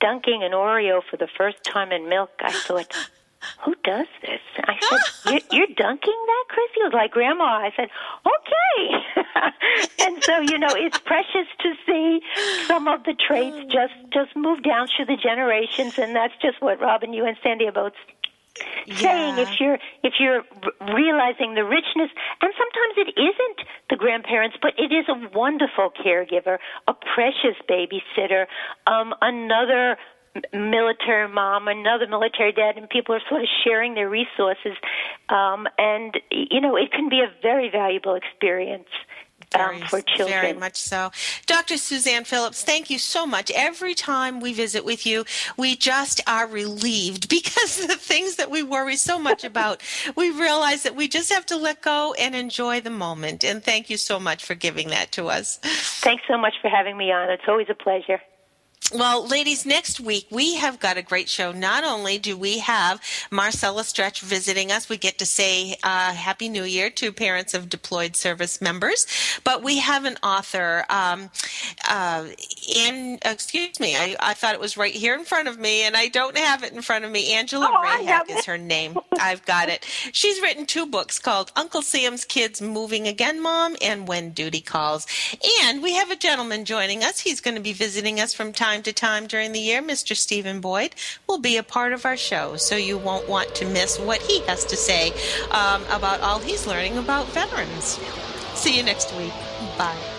[0.01, 3.11] dunking an Oreo for the first time in milk, I thought,
[3.65, 4.41] who does this?
[4.65, 6.67] I said, you're, you're dunking that, Chris?
[6.75, 7.45] He was like, Grandma.
[7.45, 7.89] I said,
[8.27, 9.55] okay.
[10.05, 12.21] and so, you know, it's precious to see
[12.67, 15.99] some of the traits just, just move down through the generations.
[15.99, 17.93] And that's just what Robin, you and Sandy are both
[18.91, 19.43] saying yeah.
[19.43, 20.43] if you're if you're
[20.93, 22.11] realizing the richness
[22.43, 26.59] and sometimes it isn't the grandparents but it is a wonderful caregiver
[26.89, 28.47] a precious babysitter
[28.89, 29.97] um another
[30.53, 34.77] military mom, another military dad, and people are sort of sharing their resources.
[35.29, 38.89] Um, and, you know, it can be a very valuable experience.
[39.55, 40.41] Um, for children.
[40.41, 41.11] Very much so.
[41.47, 41.79] Dr.
[41.79, 43.51] Suzanne Phillips, thank you so much.
[43.55, 45.25] Every time we visit with you,
[45.57, 49.81] we just are relieved because the things that we worry so much about,
[50.17, 53.43] we realize that we just have to let go and enjoy the moment.
[53.43, 55.59] And thank you so much for giving that to us.
[56.03, 57.31] Thanks so much for having me on.
[57.31, 58.21] It's always a pleasure.
[58.95, 61.53] Well, ladies, next week we have got a great show.
[61.53, 66.49] Not only do we have Marcella Stretch visiting us, we get to say uh, Happy
[66.49, 69.07] New Year to parents of deployed service members,
[69.45, 70.87] but we have an author.
[70.89, 71.29] Um,
[71.87, 72.29] uh,
[72.75, 75.95] in excuse me, I, I, thought it was right here in front of me, and
[75.95, 77.35] I don't have it in front of me.
[77.35, 78.97] Angela oh, Rehak is her name.
[79.21, 79.85] I've got it.
[80.13, 85.07] She's written two books called Uncle Sam's Kids Moving Again, Mom, and When Duty Calls.
[85.63, 87.21] And we have a gentleman joining us.
[87.21, 90.15] He's going to be visiting us from time time to time during the year, Mr.
[90.15, 90.95] Stephen Boyd
[91.27, 94.41] will be a part of our show, so you won't want to miss what he
[94.41, 95.11] has to say
[95.53, 97.99] um, about all he's learning about veterans.
[98.53, 99.33] See you next week.
[99.79, 100.18] Bye.